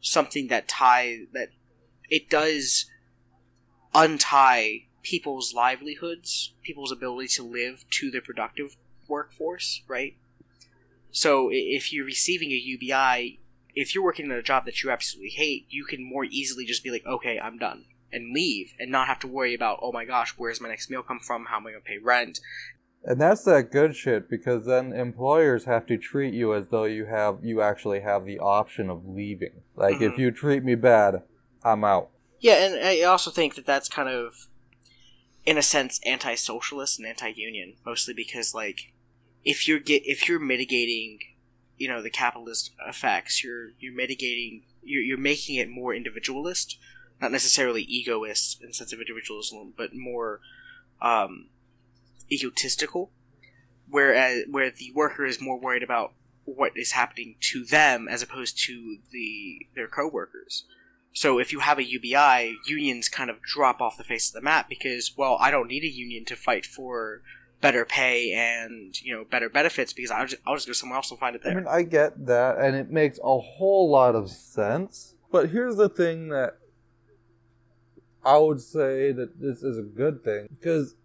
[0.01, 1.47] something that tie that
[2.09, 2.85] it does
[3.95, 8.75] untie people's livelihoods, people's ability to live to their productive
[9.07, 10.17] workforce, right?
[11.09, 13.39] So if you're receiving a UBI,
[13.75, 16.83] if you're working in a job that you absolutely hate, you can more easily just
[16.83, 20.03] be like, okay, I'm done, and leave, and not have to worry about, oh my
[20.03, 21.45] gosh, where's my next meal come from?
[21.45, 22.41] How am I going to pay rent?
[23.03, 27.05] And that's that good shit because then employers have to treat you as though you
[27.05, 29.61] have you actually have the option of leaving.
[29.75, 30.03] Like mm-hmm.
[30.03, 31.23] if you treat me bad,
[31.63, 32.09] I'm out.
[32.39, 34.47] Yeah, and I also think that that's kind of
[35.45, 38.93] in a sense anti-socialist and anti-union, mostly because like
[39.45, 41.19] if you're get if you're mitigating,
[41.77, 46.77] you know, the capitalist effects, you're you're mitigating you're you're making it more individualist,
[47.21, 50.41] not necessarily egoist in sense of individualism, but more
[51.01, 51.47] um
[52.31, 53.11] egotistical,
[53.89, 56.13] whereas uh, where the worker is more worried about
[56.45, 60.65] what is happening to them as opposed to the their coworkers.
[61.13, 64.41] So if you have a UBI, unions kind of drop off the face of the
[64.41, 67.21] map because, well, I don't need a union to fight for
[67.61, 71.11] better pay and you know better benefits because I'll just, I'll just go somewhere else
[71.11, 71.51] and find it there.
[71.51, 75.15] I mean, I get that, and it makes a whole lot of sense.
[75.31, 76.57] But here's the thing that
[78.23, 80.95] I would say that this is a good thing because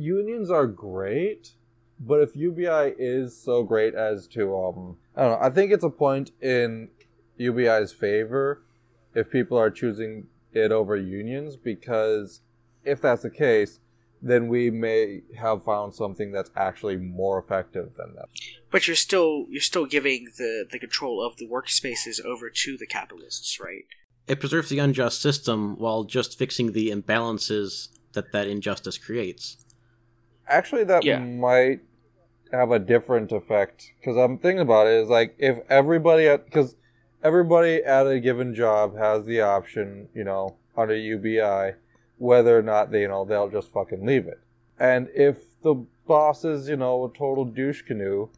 [0.00, 1.52] unions are great,
[1.98, 5.84] but if UBI is so great as to um, I don't know, I think it's
[5.84, 6.88] a point in
[7.38, 8.62] UBI's favor
[9.14, 12.40] if people are choosing it over unions because
[12.84, 13.80] if that's the case,
[14.22, 18.26] then we may have found something that's actually more effective than them.
[18.70, 22.86] But you're still you're still giving the the control of the workspaces over to the
[22.86, 23.84] capitalists, right?
[24.26, 29.56] It preserves the unjust system while just fixing the imbalances that that injustice creates.
[30.46, 31.18] Actually, that Yeah.
[31.18, 31.80] might
[32.52, 34.94] have a different effect because I'm thinking about it.
[34.94, 36.76] Is like if everybody at because
[37.22, 41.74] everybody at a given job has the option, you know, under UBI,
[42.18, 44.40] whether or not they, you know, they'll just fucking leave it.
[44.78, 48.30] And if the boss is, you know, a total douche canoe,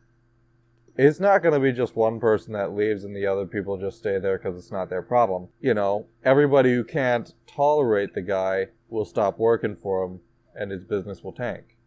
[0.97, 3.99] it's not going to be just one person that leaves and the other people just
[3.99, 5.49] stay there because it's not their problem.
[5.61, 10.21] You know, everybody who can't tolerate the guy will stop working for him
[10.55, 11.79] and his business will tank.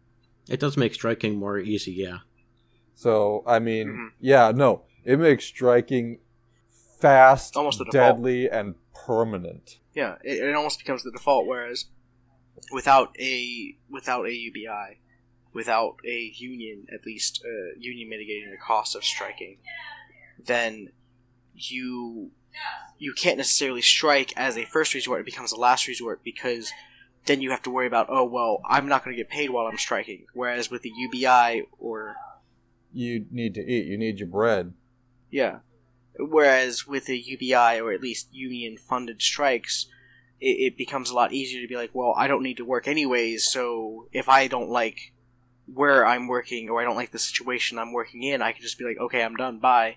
[0.48, 2.18] It does make striking more easy, yeah.
[2.94, 4.08] So, I mean, Mhm.
[4.20, 6.20] yeah, no, it makes striking
[7.00, 8.16] fast, Almost the default.
[8.16, 9.78] deadly, and permanent.
[9.94, 11.46] Yeah, it, it almost becomes the default.
[11.46, 11.86] Whereas
[12.72, 14.98] without a without a UBI,
[15.52, 19.58] without a union, at least uh, union mitigating the cost of striking,
[20.42, 20.92] then
[21.54, 22.30] you
[22.98, 25.20] you can't necessarily strike as a first resort.
[25.20, 26.72] It becomes a last resort because
[27.26, 29.66] then you have to worry about oh well I'm not going to get paid while
[29.66, 30.26] I'm striking.
[30.32, 32.16] Whereas with the UBI or
[32.92, 33.86] You need to eat.
[33.86, 34.72] You need your bread.
[35.30, 35.58] Yeah.
[36.18, 39.86] Whereas with a UBI or at least union funded strikes,
[40.40, 42.88] it, it becomes a lot easier to be like, well, I don't need to work
[42.88, 45.12] anyways, so if I don't like
[45.72, 48.78] where I'm working or I don't like the situation I'm working in, I can just
[48.78, 49.96] be like, okay, I'm done, bye.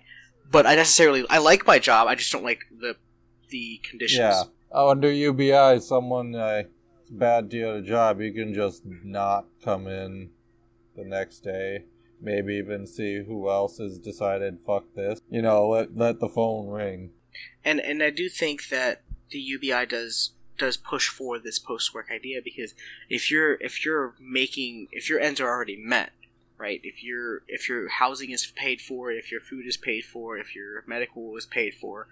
[0.50, 2.96] But I necessarily I like my job, I just don't like the
[3.48, 4.18] the conditions.
[4.18, 4.42] Yeah.
[4.72, 6.64] Oh, under UBI, someone uh,
[7.10, 10.30] bad deal at a job, you can just not come in
[10.96, 11.84] the next day.
[12.20, 15.20] Maybe even see who else has decided fuck this.
[15.30, 17.10] You know, let let the phone ring.
[17.64, 22.08] and and I do think that the UBI does does push for this post work
[22.10, 22.74] idea because
[23.08, 26.12] if you're if you're making if your ends are already met,
[26.58, 26.80] right?
[26.84, 30.54] If your if your housing is paid for, if your food is paid for, if
[30.54, 32.08] your medical is paid for,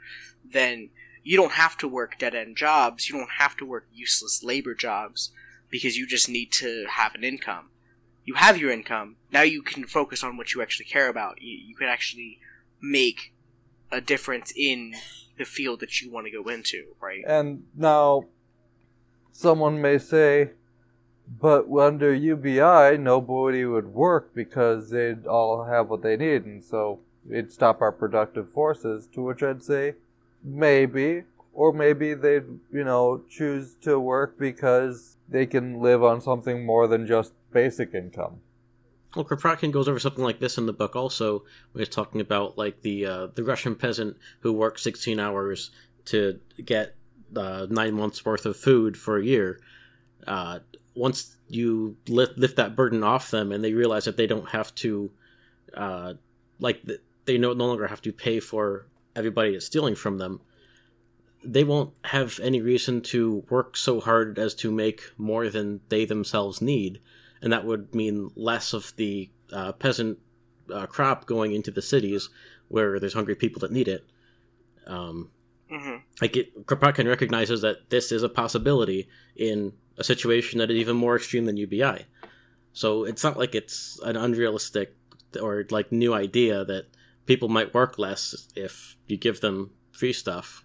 [0.50, 0.88] then
[1.22, 3.08] you don't have to work dead end jobs.
[3.08, 5.30] You don't have to work useless labor jobs
[5.70, 7.70] because you just need to have an income.
[8.24, 9.16] You have your income.
[9.32, 11.40] Now you can focus on what you actually care about.
[11.40, 12.38] You, you can actually
[12.80, 13.32] make
[13.90, 14.94] a difference in
[15.38, 17.24] the field that you want to go into, right?
[17.26, 18.26] And now,
[19.32, 20.50] someone may say,
[21.40, 27.00] but under UBI, nobody would work because they'd all have what they need, and so
[27.30, 29.06] it'd stop our productive forces.
[29.14, 29.94] To which I'd say,
[30.48, 31.24] maybe.
[31.52, 36.86] Or maybe they'd, you know, choose to work because they can live on something more
[36.86, 38.40] than just basic income.
[39.16, 42.58] Well, Kropotkin goes over something like this in the book also, when he's talking about
[42.58, 45.70] like the uh, the Russian peasant who works 16 hours
[46.06, 46.94] to get
[47.34, 49.60] uh, nine months worth of food for a year.
[50.26, 50.60] Uh,
[50.94, 54.74] once you lift, lift that burden off them and they realize that they don't have
[54.74, 55.10] to,
[55.74, 56.14] uh,
[56.58, 56.82] like
[57.24, 58.86] they no, no longer have to pay for
[59.18, 60.40] everybody is stealing from them,
[61.44, 66.04] they won't have any reason to work so hard as to make more than they
[66.04, 67.00] themselves need
[67.42, 70.18] and that would mean less of the uh, peasant
[70.72, 72.28] uh, crop going into the cities
[72.68, 74.04] where there's hungry people that need it.
[74.86, 75.30] Um,
[75.70, 80.78] hmm like it, Kropotkin recognizes that this is a possibility in a situation that is
[80.78, 82.06] even more extreme than UBI.
[82.72, 84.96] So it's not like it's an unrealistic
[85.40, 86.86] or like new idea that
[87.28, 90.64] people might work less if you give them free stuff,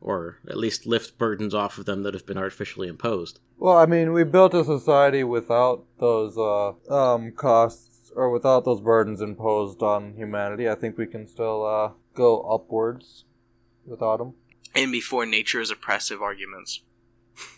[0.00, 3.38] or at least lift burdens off of them that have been artificially imposed.
[3.56, 8.80] Well, I mean, we built a society without those uh, um, costs or without those
[8.80, 10.68] burdens imposed on humanity.
[10.68, 13.24] I think we can still uh, go upwards
[13.86, 14.34] without them.
[14.74, 16.80] And before nature's oppressive arguments.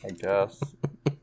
[0.05, 0.62] I guess.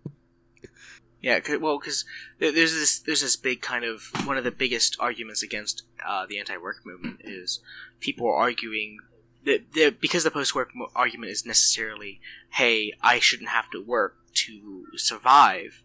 [1.22, 2.04] Yeah, 'cause- well, because
[2.40, 6.40] there's this there's this big kind of one of the biggest arguments against uh, the
[6.40, 7.60] anti-work movement is
[8.00, 8.98] people are arguing
[9.44, 12.20] that, that because the post-work argument is necessarily,
[12.52, 15.84] hey, I shouldn't have to work to survive,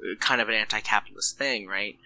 [0.00, 1.98] uh, kind of an anti-capitalist thing, right?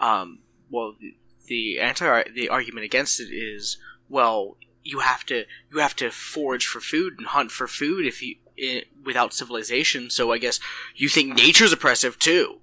[0.00, 1.16] Um, well, the,
[1.46, 3.76] the anti the argument against it is,
[4.08, 8.22] well, you have to you have to forage for food and hunt for food if
[8.22, 10.10] you i without civilization.
[10.10, 10.60] So I guess
[10.94, 12.60] you think nature's oppressive too.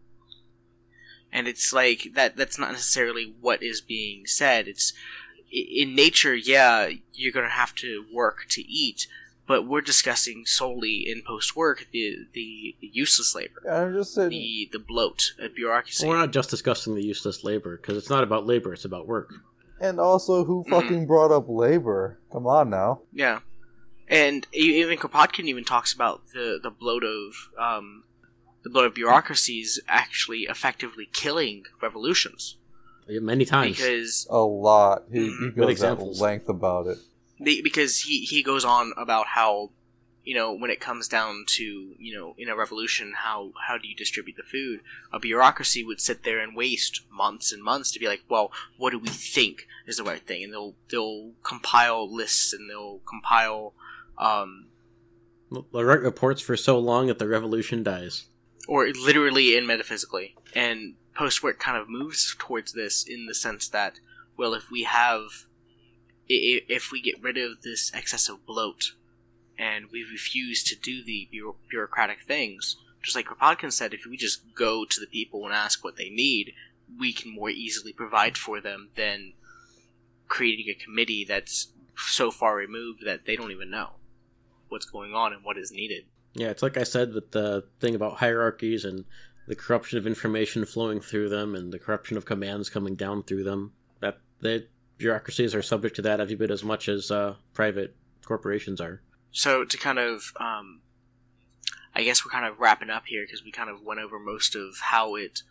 [1.32, 2.36] And it's like that.
[2.36, 4.68] That's not necessarily what is being said.
[4.68, 4.94] It's
[5.52, 6.36] in nature.
[6.36, 9.08] Yeah, you're gonna have to work to eat,
[9.48, 14.30] but we're discussing solely in post work the, the the useless labor, I'm just saying.
[14.30, 16.06] the the bloat, uh, bureaucracy.
[16.06, 19.08] Well, we're not just discussing the useless labor because it's not about labor; it's about
[19.08, 19.34] work.
[19.80, 20.70] And also, who Mhm.
[20.70, 22.20] fucking brought up labor?
[22.32, 23.02] Come on now.
[23.14, 23.40] Yeah,
[24.12, 28.04] and e- even Kropotkin even talks about the the bloat of um,
[28.64, 32.58] the bloat of bureaucracies actually effectively killing revolutions
[33.10, 33.78] Many times.
[33.78, 35.04] because A lot.
[35.12, 36.98] He, he Good goes at length about it.
[37.40, 39.72] they, because he he goes on about how
[40.24, 43.88] you know when it comes down to you know in a revolution how how do
[43.88, 44.82] you distribute the food
[45.12, 48.92] a bureaucracy would sit there and waste months and months to be like well what
[48.92, 53.74] do we think is the right thing and they'll they'll compile lists and they'll compile
[54.22, 54.68] um
[55.74, 58.26] reports for so long that the revolution dies.
[58.68, 60.36] or literally and metaphysically.
[60.56, 64.00] And post work kind of moves towards this in the sense that,
[64.38, 65.46] well, if we have,
[66.28, 68.94] if we get rid of this excessive bloat,
[69.58, 71.28] and we refuse to do the
[71.70, 75.84] bureaucratic things, just like Kropotkin said, if we just go to the people and ask
[75.84, 76.54] what they need,
[76.98, 79.34] we can more easily provide for them than
[80.28, 83.92] creating a committee that's so far removed that they don't even know
[84.72, 86.06] what's going on and what is needed.
[86.34, 89.04] Yeah, it's like I said with the thing about hierarchies and
[89.48, 93.44] the corruption of information flowing through them and the corruption of commands coming down through
[93.44, 93.74] them.
[94.00, 94.68] That the
[94.98, 99.02] bureaucracies are subject to that every bit as much as uh, private corporations are.
[99.32, 100.82] so to kind of um,
[101.96, 104.56] i guess we're kind of wrapping up here because we kind of went over most
[104.56, 105.42] of how it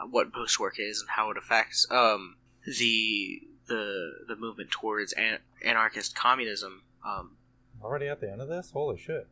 [0.00, 5.12] uh, what post work is and how it affects um, the the the movement towards
[5.14, 7.36] an- anarchist communism um,
[7.82, 8.70] Already at the end of this?
[8.72, 9.26] Holy shit.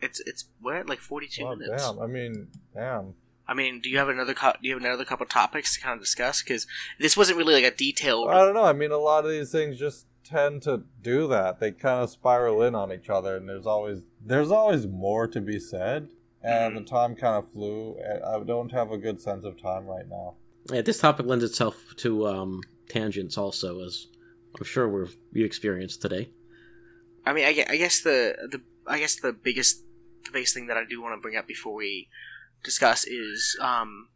[0.00, 1.98] it's it's we're at like 42 minutes damn.
[2.00, 3.14] I mean, damn.
[3.46, 5.94] i mean do you have another co- do you have another couple topics to kind
[5.94, 6.66] of discuss because
[6.98, 8.64] this wasn't really like a detailed I don't know.
[8.64, 11.60] I mean, a lot of these things just tend to do that.
[11.60, 15.40] They kind of spiral in on each other, and there's always there's always more to
[15.40, 16.08] be said.
[16.42, 17.96] And the time kind of flew.
[18.26, 20.34] I don't have a good sense of time right now.
[20.70, 24.08] Yeah, this topic lends itself to um, tangents also, as
[24.58, 26.28] I'm sure we've we experienced today.
[27.26, 29.82] I mean, I I guess the the I guess the biggest
[30.24, 32.08] the biggest thing that I do want to bring up before we
[32.62, 34.08] discuss is um,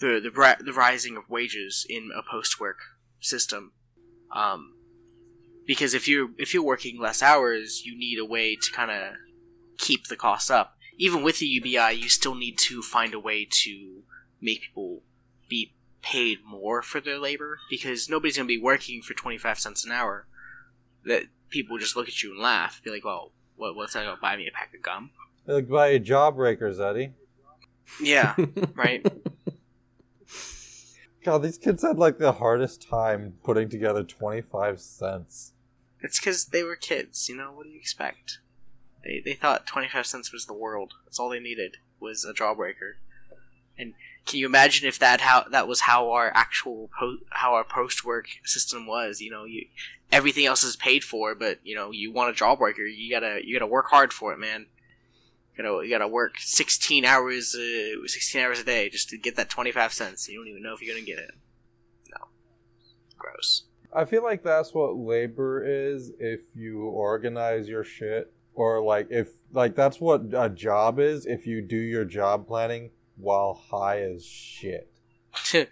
[0.00, 2.78] the the the rising of wages in a post work
[3.20, 3.72] system.
[4.32, 4.74] Um,
[5.66, 9.14] because if you're if you're working less hours, you need a way to kind of
[9.78, 10.76] keep the costs up.
[10.96, 14.02] Even with the UBI, you still need to find a way to
[14.40, 15.02] make people
[15.48, 19.84] be paid more for their labor because nobody's going to be working for 25 cents
[19.84, 20.26] an hour
[21.04, 24.16] that people just look at you and laugh be like well what, what's that to
[24.20, 25.10] buy me a pack of gum?
[25.46, 27.12] They Like buy a jawbreakers, Eddie.
[28.00, 28.34] yeah
[28.74, 29.06] right.
[31.24, 35.52] God, these kids had like the hardest time putting together twenty five cents.
[36.00, 37.52] it's because they were kids you know?
[37.52, 38.38] What do you expect?
[39.04, 40.94] They, they thought 25 cents was the world.
[41.04, 42.94] That's all they needed was a jawbreaker.
[43.78, 43.92] And
[44.24, 48.02] can you imagine if that how that was how our actual po- how our post
[48.04, 49.44] work system was you know?
[49.44, 49.66] You
[50.14, 53.58] everything else is paid for but you know you want a jawbreaker you gotta you
[53.58, 54.66] gotta work hard for it man
[55.56, 59.36] you gotta you gotta work 16 hours uh, 16 hours a day just to get
[59.36, 61.32] that 25 cents you don't even know if you're gonna get it
[62.10, 62.28] no
[63.18, 68.32] gross I feel like that's what labor is if you organize your shit.
[68.54, 72.90] Or like if like that's what a job is if you do your job planning
[73.16, 74.90] while high as shit.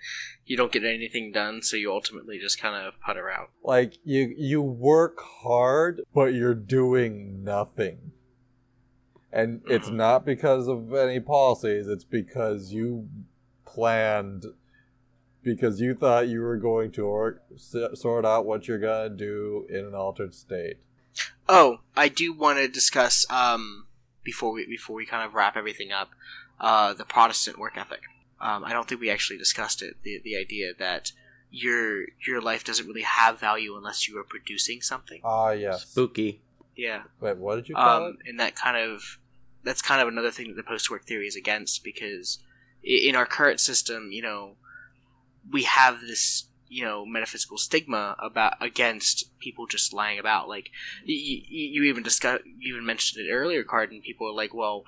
[0.47, 4.34] you don't get anything done so you ultimately just kind of putter out Like you
[4.36, 8.12] you work hard but you're doing nothing.
[9.34, 9.95] And it's Mhm.
[9.95, 13.09] not because of any policies, it's because you
[13.64, 14.45] planned
[15.43, 17.40] because you thought you were going to or-
[17.95, 20.76] sort out what you're going to do in an altered state.
[21.49, 23.86] Oh, I do want to discuss um,
[24.22, 26.11] before we before we kind of wrap everything up
[26.61, 28.03] uh, the Protestant work ethic.
[28.43, 29.97] Um, I don't think we actually discussed it.
[30.03, 31.12] The the idea that
[31.51, 35.20] your your life doesn't really have value unless you are producing something.
[35.24, 35.86] Ah, yes.
[35.86, 36.43] Spooky.
[36.76, 39.18] Yeah, Wait, what did you call um, and that kind of
[39.62, 42.38] that's kind of another thing that the post work theory is against because
[42.82, 44.57] in our current system, you know,
[45.51, 50.49] we have this you know metaphysical stigma about against people just lying about.
[50.49, 50.70] Like
[51.05, 54.84] you, you even discuss, you even mentioned it earlier, Card, and people are like, well,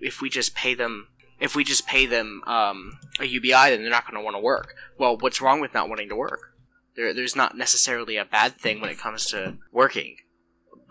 [0.00, 1.08] if we just pay them.
[1.38, 4.40] If we just pay them um, a UBI, then they're not going to want to
[4.40, 4.74] work.
[4.98, 6.54] Well, what's wrong with not wanting to work?
[6.96, 10.16] There, there's not necessarily a bad thing when it comes to working.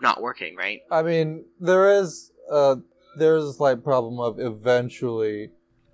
[0.00, 0.80] not working, right?
[0.90, 2.76] I mean, there is uh
[3.18, 5.50] there's a slight problem of eventually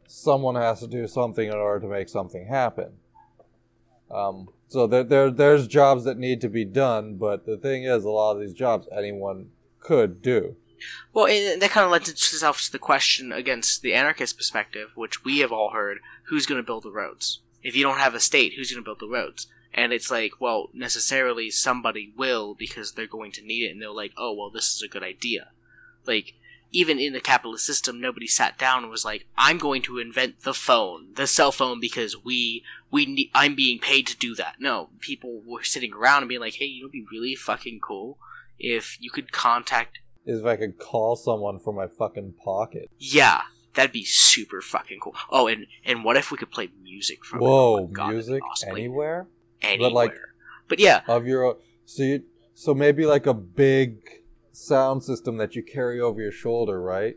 [0.07, 2.92] someone has to do something in order to make something happen.
[4.11, 8.05] Um, so there, there there's jobs that need to be done, but the thing is,
[8.05, 9.50] a lot of these jobs anyone
[9.80, 10.57] could do.
[11.12, 15.38] Well, that kind of lends itself to the question against the anarchist perspective, which we
[15.40, 17.40] have all heard: who's going to build the roads?
[17.62, 19.46] If you don't have a state, who's going to build the roads?
[19.74, 23.90] And it's like, well, necessarily somebody will because they're going to need it, and they're
[23.90, 25.48] like, oh, well, this is a good idea.
[26.06, 26.34] Like,
[26.72, 30.40] even in the capitalist system, nobody sat down and was like, "I'm going to invent
[30.40, 34.56] the phone, the cell phone, because we we need, I'm being paid to do that."
[34.58, 37.80] No, people were sitting around and being like, "Hey, you know, it'd be really fucking
[37.80, 38.18] cool
[38.58, 42.90] if you could contact." Is if I could call someone from my fucking pocket.
[42.98, 43.42] Yeah,
[43.74, 45.14] that'd be super fucking cool.
[45.30, 47.40] Oh, and and what if we could play music from?
[47.40, 47.80] Whoa, it?
[47.80, 49.26] Oh God, music anywhere?
[49.60, 49.90] anywhere.
[49.90, 50.14] But, like-
[50.68, 51.54] but yeah, of your own.
[51.84, 52.22] So you,
[52.54, 53.98] so maybe like a big
[54.52, 57.16] sound system that you carry over your shoulder, right?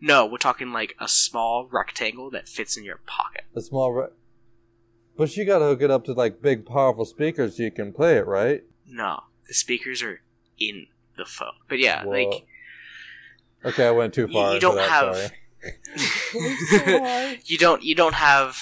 [0.00, 3.44] no, we're talking like a small rectangle that fits in your pocket.
[3.54, 4.06] A small, re-
[5.16, 8.16] but you gotta hook it up to like big, powerful speakers so you can play
[8.16, 8.62] it, right?
[8.86, 10.20] No, the speakers are
[10.58, 10.86] in
[11.16, 11.52] the phone.
[11.68, 12.10] But yeah, Whoa.
[12.10, 12.46] like
[13.64, 14.48] Okay, I went too far.
[14.50, 15.32] you into don't that, have-
[17.44, 18.56] you don't you don't have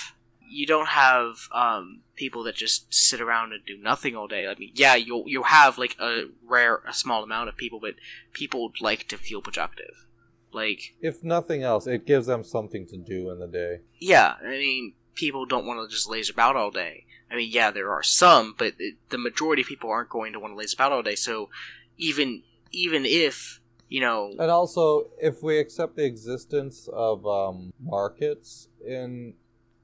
[0.49, 4.47] you don't have um, people that just sit around and do nothing all day.
[4.47, 7.95] I mean, yeah, you'll you'll have like a rare a small amount of people, but
[8.33, 10.07] people like to feel productive.
[10.53, 13.81] Like, if nothing else, it gives them something to do in the day.
[13.99, 17.07] yeah, I mean, people don't want to just laze about all day.
[17.29, 20.39] I mean, yeah, there are some, but it, the majority of people aren't going to
[20.39, 21.17] want to laze about all day.
[21.17, 21.51] So,
[21.99, 22.42] even
[22.72, 29.34] even if you know, And also, if we accept the existence of um, markets in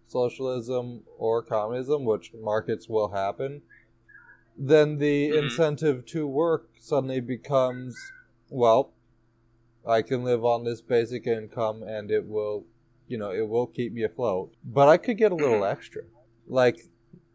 [0.09, 3.63] socialism or communism, which markets will happen,
[4.57, 5.45] then the Mhm.
[5.45, 7.97] incentive to work suddenly becomes,
[8.49, 8.93] well,
[9.87, 12.65] I can live on this basic income and it will,
[13.07, 14.53] you know, it will keep me afloat.
[14.65, 15.71] But I could get a little Mhm.
[15.71, 16.03] extra.
[16.49, 16.81] Like,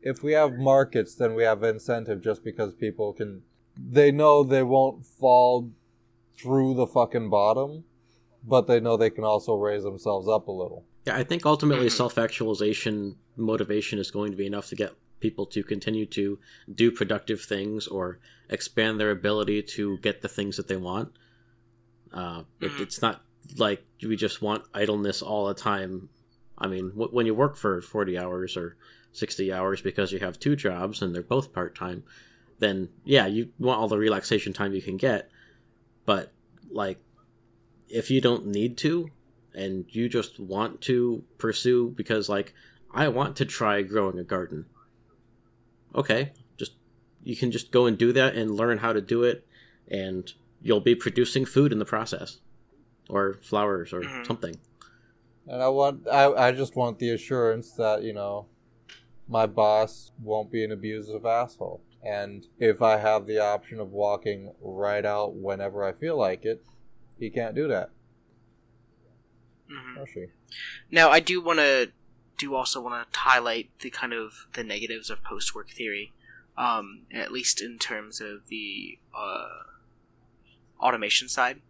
[0.02, 3.44] if we have markets, then we have incentive just because people can,
[3.78, 5.72] they know they won't fall
[6.38, 7.84] through the fucking bottom,
[8.44, 10.86] but they know they can also raise themselves up a little.
[11.06, 15.46] Yeah, I think ultimately self actualization motivation is going to be enough to get people
[15.48, 16.38] to continue to
[16.74, 18.20] do productive things or
[18.50, 21.12] expand their ability to get the things that they want.
[22.14, 22.80] Uh, it, Mhm.
[22.82, 23.22] it's not
[23.58, 26.10] like we just want idleness all the time.
[26.58, 28.78] I mean, w- when you work for 40 hours or
[29.12, 32.04] 60 hours because you have two jobs and they're both part time,
[32.60, 35.30] then yeah, you want all the relaxation time you can get.
[36.06, 36.32] But,
[36.70, 37.00] like,
[37.90, 39.10] if you don't need to,
[39.56, 42.54] and you just want to pursue because like
[42.94, 44.66] I want to try growing a garden.
[45.96, 46.74] Okay, just
[47.24, 49.48] you can just go and do that and learn how to do it
[49.88, 50.32] and
[50.62, 52.40] you'll be producing food in the process
[53.10, 54.26] or flowers or Mhm.
[54.28, 54.56] something.
[55.48, 58.48] And I want, I, I just want the assurance that, you know,
[59.28, 61.82] my boss won't be an abusive asshole.
[62.06, 66.64] And if I have the option of walking right out whenever I feel like it,
[67.18, 67.90] he can't do that.
[69.70, 70.08] mhm.
[70.14, 70.28] She.
[70.92, 71.92] Now, I do want to
[72.38, 76.14] do also want to highlight the kind of the negatives of post-work theory,
[76.58, 79.64] um, at least in terms of the uh,
[80.80, 81.62] automation side.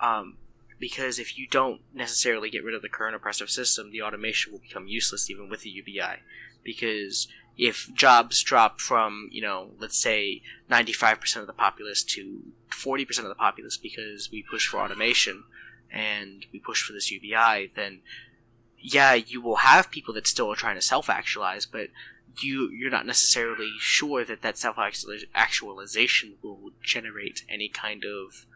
[0.00, 0.38] Um,
[0.78, 4.60] because if you don't necessarily get rid of the current oppressive system, the automation will
[4.60, 6.22] become useless even with the UBI.
[6.62, 7.28] Because
[7.58, 13.24] if jobs drop from, you know, let's say 95% of the populace to 40% of
[13.24, 15.42] the populace because we push for automation
[15.92, 18.00] and we push for this UBI, then
[18.80, 21.88] yeah, you will have people that still are trying to self actualize, but
[22.40, 24.76] you you're not necessarily sure that that self
[25.34, 28.46] actualization will generate any kind of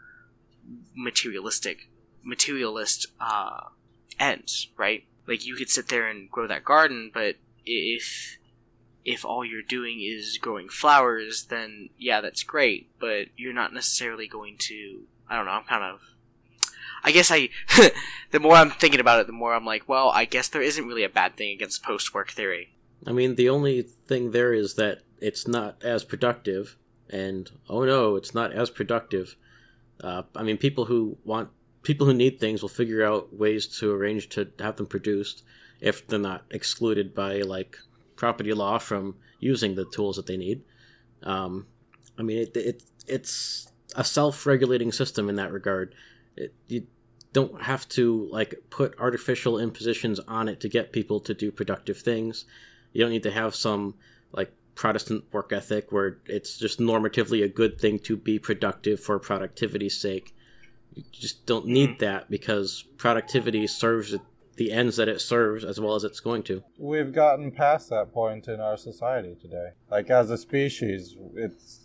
[0.94, 1.88] materialistic
[2.22, 3.62] materialist uh,
[4.20, 5.04] ends, right?
[5.26, 7.36] Like you could sit there and grow that garden, but
[7.66, 8.38] if
[9.04, 14.28] if all you're doing is growing flowers, then yeah, that's great, but you're not necessarily
[14.28, 15.02] going to.
[15.28, 15.52] I don't know.
[15.52, 16.00] I'm kind of.
[17.04, 17.48] I guess I.
[18.30, 20.86] the more I'm thinking about it, the more I'm like, well, I guess there isn't
[20.86, 22.70] really a bad thing against post-work theory.
[23.06, 26.76] I mean, the only thing there is that it's not as productive,
[27.10, 29.36] and oh no, it's not as productive.
[30.00, 31.50] Uh, I mean, people who want
[31.82, 35.42] people who need things will figure out ways to arrange to have them produced
[35.80, 37.76] if they're not excluded by like
[38.22, 40.62] property law from using the tools that they need.
[41.24, 41.66] Um,
[42.16, 43.66] I mean, it, it it's
[43.96, 45.96] a self-regulating system in that regard.
[46.36, 46.86] It, you
[47.32, 51.98] don't have to like put artificial impositions on it to get people to do productive
[51.98, 52.44] things.
[52.92, 53.96] You don't need to have some
[54.30, 59.18] like Protestant work ethic where it's just normatively a good thing to be productive for
[59.18, 60.32] productivity's sake.
[60.94, 61.98] You just don't need Mhm.
[61.98, 64.14] that because productivity serves
[64.56, 66.62] the ends that it serves as well as it's going to.
[66.78, 69.70] We've gotten past that point in our society today.
[69.90, 71.80] Like as a species, it's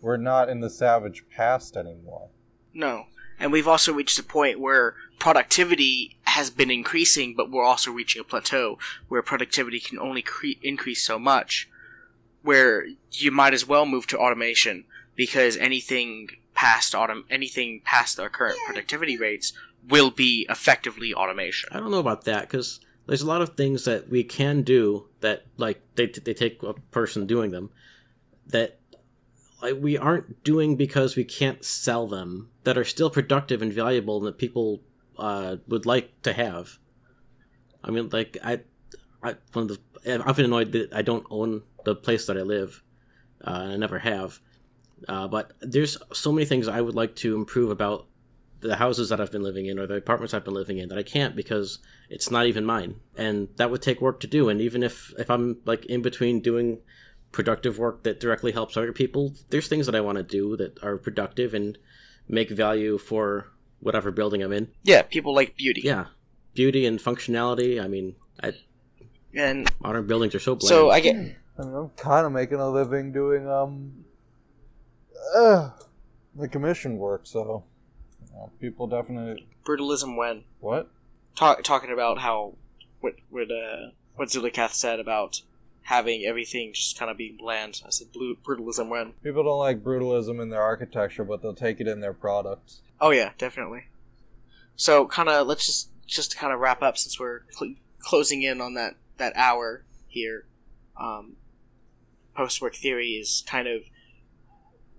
[0.00, 2.30] we're not in the savage past anymore.
[2.72, 3.04] No.
[3.38, 8.20] And we've also reached a point where productivity has been increasing, but we're also reaching
[8.20, 11.68] a plateau where productivity can only cre- increase so much,
[12.42, 14.84] where you might as well move to automation
[15.16, 16.28] because anything
[16.60, 19.54] past autom- anything past our current productivity rates
[19.88, 21.70] will be effectively automation.
[21.72, 25.08] I don't know about that because there's a lot of things that we can do
[25.20, 27.70] that like they they take a person doing them
[28.48, 28.78] that
[29.62, 34.18] like we aren't doing because we can't sell them that are still productive and valuable
[34.18, 34.82] and that people
[35.18, 36.78] uh, would like to have.
[37.82, 38.60] I mean, like I,
[39.22, 42.42] I one of the I've been annoyed that I don't own the place that I
[42.42, 42.82] live,
[43.46, 44.40] uh, and I never have.
[45.08, 48.06] Uh, but there's so many things I would like to improve about
[48.60, 50.98] the houses that I've been living in or the apartments I've been living in that
[50.98, 51.78] I can't because
[52.10, 54.48] it's not even mine, and that would take work to do.
[54.48, 56.78] And even if if I'm like in between doing
[57.32, 60.82] productive work that directly helps other people, there's things that I want to do that
[60.82, 61.78] are productive and
[62.28, 63.46] make value for
[63.80, 64.68] whatever building I'm in.
[64.82, 65.82] Yeah, people like beauty.
[65.84, 66.06] Yeah,
[66.54, 67.82] beauty and functionality.
[67.82, 68.52] I mean, I,
[69.34, 70.68] And modern buildings are so bland.
[70.68, 74.04] so I get I mean, I'm kind of making a living doing um,
[75.34, 75.70] uh,
[76.34, 77.22] the commission work.
[77.24, 77.64] So
[78.26, 80.90] you know, people definitely brutalism when what?
[81.36, 82.54] talk, talking about how
[83.00, 85.42] what what uh what Zulikath said about
[85.82, 87.80] having everything just kind of being bland.
[87.84, 89.12] I said brutalism when.
[89.24, 92.82] People don't like brutalism in their architecture, but they'll take it in their products.
[93.00, 93.86] Oh yeah, definitely.
[94.76, 98.60] So kind of let's just just kind of wrap up since we're cl- closing in
[98.60, 100.46] on that that hour here.
[100.98, 101.36] Um,
[102.36, 103.82] Post work theory is kind of.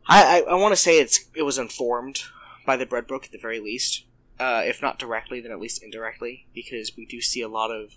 [0.08, 2.24] I I, I want to say it's it was informed
[2.66, 4.06] by the bread book at the very least,
[4.40, 7.94] uh, if not directly, then at least indirectly, because we do see a lot of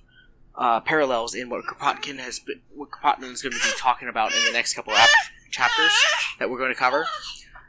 [0.57, 4.35] uh, parallels in what Kropotkin has been, what Kropotkin is going to be talking about
[4.35, 5.09] in the next couple of ap-
[5.51, 5.93] chapters
[6.39, 7.07] that we're going to cover,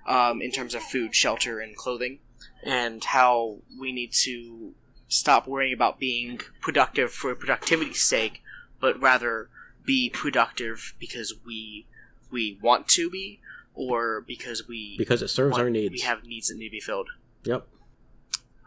[0.08, 2.20] um, in terms of food, shelter, and clothing,
[2.64, 4.74] and how we need to
[5.08, 8.42] stop worrying about being productive for productivity's sake,
[8.80, 9.50] but rather
[9.86, 11.86] be productive because we
[12.32, 13.40] we want to be,
[13.76, 15.92] or because we because it serves want- our needs.
[15.92, 17.10] We have needs that need to be filled.
[17.44, 17.68] Yep.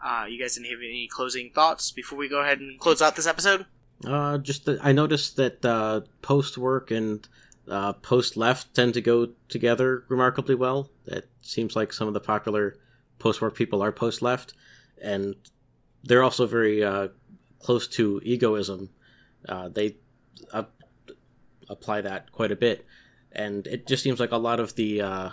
[0.03, 3.17] Uh, you guys didn't have any closing thoughts before we go ahead and close out
[3.17, 3.65] this episode?
[4.05, 7.27] Uh, just I noticed that uh, post work and
[7.67, 10.89] uh, post left tend to go together remarkably well.
[11.05, 12.77] It seems like some of the popular
[13.19, 14.53] post work people are post left,
[15.01, 15.35] and
[16.03, 17.09] they're also very uh,
[17.59, 18.89] close to egoism.
[19.47, 19.97] Uh, they
[20.53, 20.63] uh,
[21.69, 22.85] apply that quite a bit,
[23.31, 25.29] and it just seems like a lot of the uh,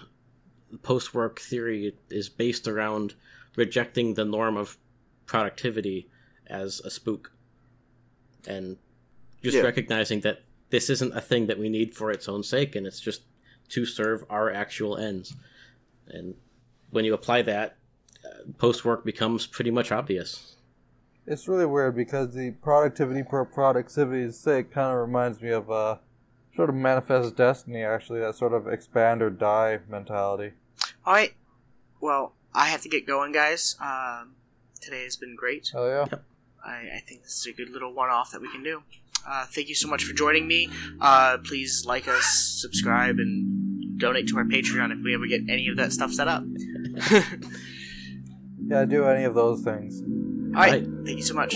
[0.82, 3.14] post work theory is based around
[3.56, 4.76] rejecting the norm of
[5.26, 6.08] productivity
[6.46, 7.32] as a spook.
[8.46, 8.76] And
[9.42, 9.62] just Yeah.
[9.62, 13.00] recognizing that this isn't a thing that we need for its own sake and it's
[13.00, 13.22] just
[13.70, 15.34] to serve our actual ends.
[16.08, 16.34] And
[16.90, 17.76] when you apply that
[18.24, 18.28] uh,
[18.58, 20.56] post work becomes pretty much obvious.
[21.26, 26.00] It's really weird because the productivity for productivity's sake kind of reminds me of a
[26.56, 30.52] sort of manifest destiny, actually, that sort of expand or die mentality.
[31.04, 31.34] All right.
[32.00, 33.76] Well, I have to get going, guys.
[33.80, 34.34] Um,
[34.80, 35.70] today has been great.
[35.74, 36.18] Oh, yeah.
[36.64, 38.82] I, I think this is a good little one-off that we can do.
[39.28, 40.68] Uh, thank you so much for joining me.
[41.00, 42.24] Uh, please like us,
[42.60, 46.28] subscribe, and donate to our Patreon if we ever get any of that stuff set
[46.28, 46.44] up.
[48.68, 50.02] Yeah, do any of those things.
[50.02, 50.72] All right.
[50.72, 50.86] Right.
[51.04, 51.54] Thank you so much.